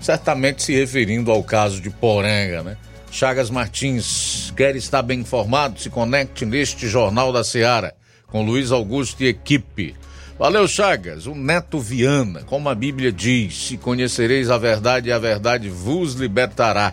[0.00, 2.76] Certamente se referindo ao caso de Poranga, né?
[3.08, 5.78] Chagas Martins, quer estar bem informado?
[5.78, 7.92] Se conecte neste Jornal da Ceará
[8.26, 9.94] com Luiz Augusto e equipe.
[10.38, 11.26] Valeu, Chagas.
[11.26, 16.12] O Neto Viana, como a Bíblia diz: se conhecereis a verdade, e a verdade vos
[16.12, 16.92] libertará.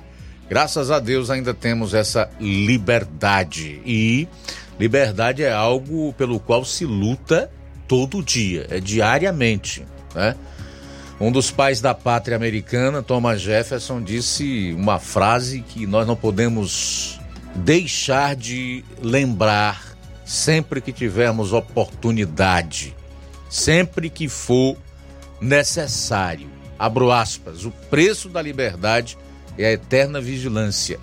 [0.49, 3.81] Graças a Deus ainda temos essa liberdade.
[3.85, 4.29] E
[4.79, 7.51] liberdade é algo pelo qual se luta
[7.85, 10.35] todo dia, é diariamente, né?
[11.19, 17.19] Um dos pais da pátria americana, Thomas Jefferson, disse uma frase que nós não podemos
[17.55, 19.95] deixar de lembrar
[20.25, 22.95] sempre que tivermos oportunidade
[23.53, 24.75] sempre que for
[25.39, 26.49] necessário.
[26.79, 29.15] Abro aspas, o preço da liberdade
[29.59, 30.99] é a eterna vigilância.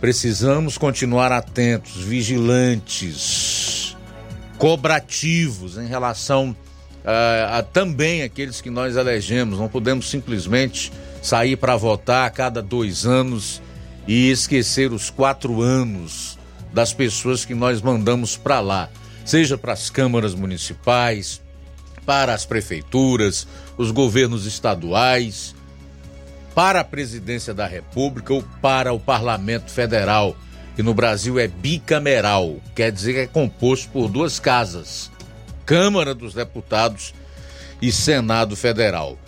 [0.00, 3.96] Precisamos continuar atentos, vigilantes,
[4.56, 6.56] cobrativos em relação
[7.04, 9.58] a, a também aqueles que nós elegemos.
[9.58, 13.60] Não podemos simplesmente sair para votar a cada dois anos
[14.06, 16.38] e esquecer os quatro anos
[16.72, 18.88] das pessoas que nós mandamos para lá,
[19.24, 21.42] seja para as câmaras municipais,
[22.04, 25.54] para as prefeituras, os governos estaduais,
[26.54, 30.36] para a presidência da República ou para o Parlamento Federal,
[30.76, 35.10] que no Brasil é bicameral, quer dizer que é composto por duas casas,
[35.66, 37.14] Câmara dos Deputados
[37.80, 39.18] e Senado Federal.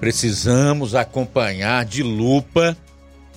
[0.00, 2.76] Precisamos acompanhar de lupa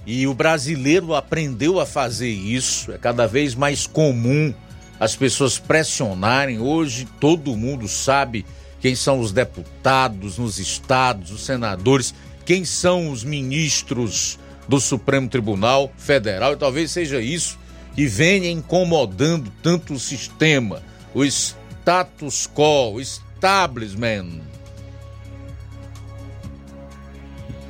[0.05, 4.53] e o brasileiro aprendeu a fazer isso, é cada vez mais comum
[4.99, 6.59] as pessoas pressionarem.
[6.59, 8.45] Hoje todo mundo sabe
[8.79, 12.13] quem são os deputados nos estados, os senadores,
[12.45, 17.57] quem são os ministros do Supremo Tribunal Federal, e talvez seja isso
[17.95, 20.83] que venha incomodando tanto o sistema,
[21.13, 24.41] o status quo, o establishment.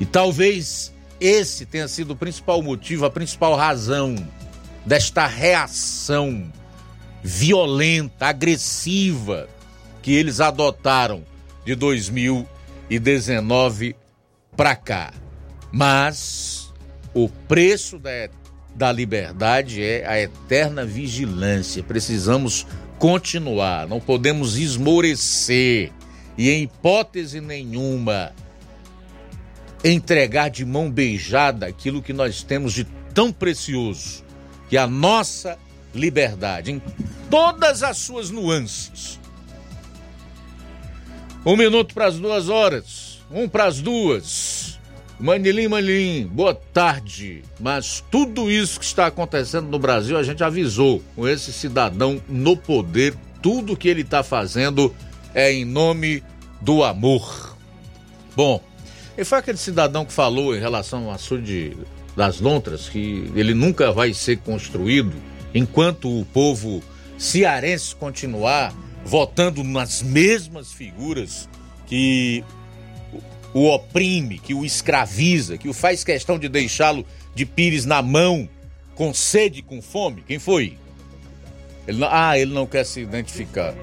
[0.00, 4.14] E talvez esse tenha sido o principal motivo, a principal razão
[4.84, 6.52] desta reação
[7.22, 9.48] violenta, agressiva
[10.08, 11.22] que eles adotaram
[11.66, 13.94] de 2019
[14.56, 15.12] para cá.
[15.70, 16.72] Mas
[17.12, 18.30] o preço da,
[18.74, 21.82] da liberdade é a eterna vigilância.
[21.82, 22.66] Precisamos
[22.98, 25.92] continuar, não podemos esmorecer
[26.38, 28.32] e, em hipótese nenhuma,
[29.84, 34.24] entregar de mão beijada aquilo que nós temos de tão precioso,
[34.70, 35.58] que é a nossa
[35.94, 36.80] liberdade, em
[37.28, 39.18] todas as suas nuances.
[41.46, 43.20] Um minuto para as duas horas.
[43.30, 44.78] Um para as duas.
[45.20, 47.42] Manilim, Manilim, boa tarde.
[47.60, 52.56] Mas tudo isso que está acontecendo no Brasil, a gente avisou com esse cidadão no
[52.56, 53.14] poder.
[53.40, 54.94] Tudo que ele está fazendo
[55.32, 56.24] é em nome
[56.60, 57.56] do amor.
[58.34, 58.62] Bom,
[59.16, 61.86] e foi aquele cidadão que falou em relação ao assunto
[62.16, 65.14] das lontras, que ele nunca vai ser construído
[65.54, 66.82] enquanto o povo
[67.16, 68.74] cearense continuar
[69.08, 71.48] votando nas mesmas figuras
[71.86, 72.44] que
[73.54, 78.46] o oprime, que o escraviza, que o faz questão de deixá-lo de pires na mão,
[78.94, 80.22] com sede e com fome.
[80.26, 80.76] Quem foi?
[81.86, 83.74] Ele não, ah, ele não quer se identificar.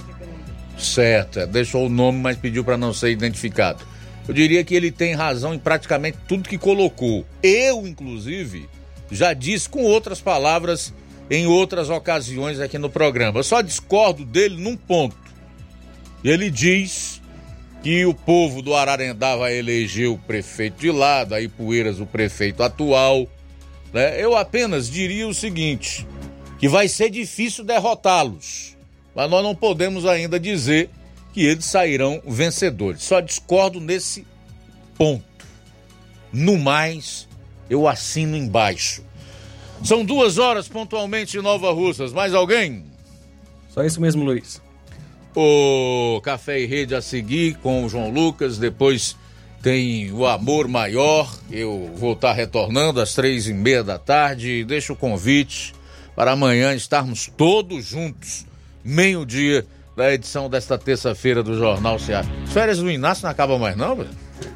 [0.78, 3.84] Certo, é, deixou o nome, mas pediu para não ser identificado.
[4.28, 7.26] Eu diria que ele tem razão em praticamente tudo que colocou.
[7.42, 8.70] Eu, inclusive,
[9.10, 10.94] já disse com outras palavras
[11.30, 13.40] em outras ocasiões aqui no programa.
[13.40, 15.18] Eu só discordo dele num ponto.
[16.24, 17.22] Ele diz
[17.84, 22.64] que o povo do Ararendá vai eleger o prefeito de lá, da Ipueiras o prefeito
[22.64, 23.28] atual.
[23.94, 24.22] Né?
[24.24, 26.08] Eu apenas diria o seguinte:
[26.60, 28.76] que vai ser difícil derrotá-los,
[29.14, 30.90] mas nós não podemos ainda dizer
[31.34, 33.04] que eles sairão vencedores.
[33.04, 34.26] Só discordo nesse
[34.98, 35.24] ponto.
[36.32, 37.28] No mais,
[37.70, 39.04] eu assino embaixo.
[39.86, 42.12] São duas horas pontualmente em Nova Russas.
[42.12, 42.86] Mais alguém?
[43.70, 44.60] Só isso mesmo, Luiz.
[45.36, 48.58] O Café e Rede a seguir com o João Lucas.
[48.58, 49.16] Depois
[49.62, 51.32] tem o Amor Maior.
[51.52, 54.66] Eu vou estar retornando às três e meia da tarde.
[54.66, 55.72] Deixo o convite
[56.16, 58.44] para amanhã estarmos todos juntos,
[58.84, 62.28] meio-dia, da edição desta terça-feira do Jornal Ceará.
[62.44, 64.10] As férias do Inácio não acabam mais, não, velho?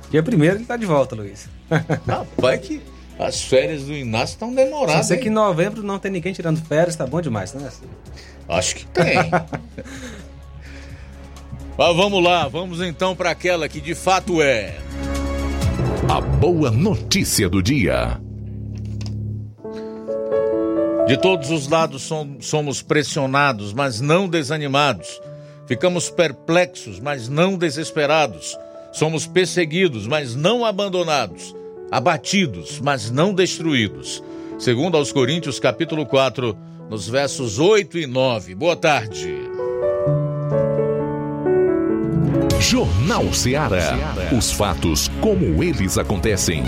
[0.10, 1.48] Dia primeiro ele tá de volta, Luiz.
[2.08, 2.82] Rapaz, que
[3.20, 5.08] as férias do Inácio estão demoradas.
[5.08, 7.70] Sei que em novembro não tem ninguém tirando férias, tá bom demais, né?
[8.48, 9.16] Acho que tem.
[11.78, 14.78] Mas vamos lá, vamos então para aquela que de fato é.
[16.10, 18.20] A boa notícia do dia.
[21.08, 22.10] De todos os lados
[22.40, 25.22] somos pressionados, mas não desanimados.
[25.66, 28.58] Ficamos perplexos, mas não desesperados.
[28.92, 31.56] Somos perseguidos, mas não abandonados.
[31.92, 34.24] Abatidos, mas não destruídos.
[34.60, 36.56] Segundo aos Coríntios, capítulo 4,
[36.90, 38.56] nos versos 8 e 9.
[38.56, 39.36] Boa tarde.
[42.60, 43.98] Jornal Ceará.
[44.38, 46.64] Os fatos como eles acontecem.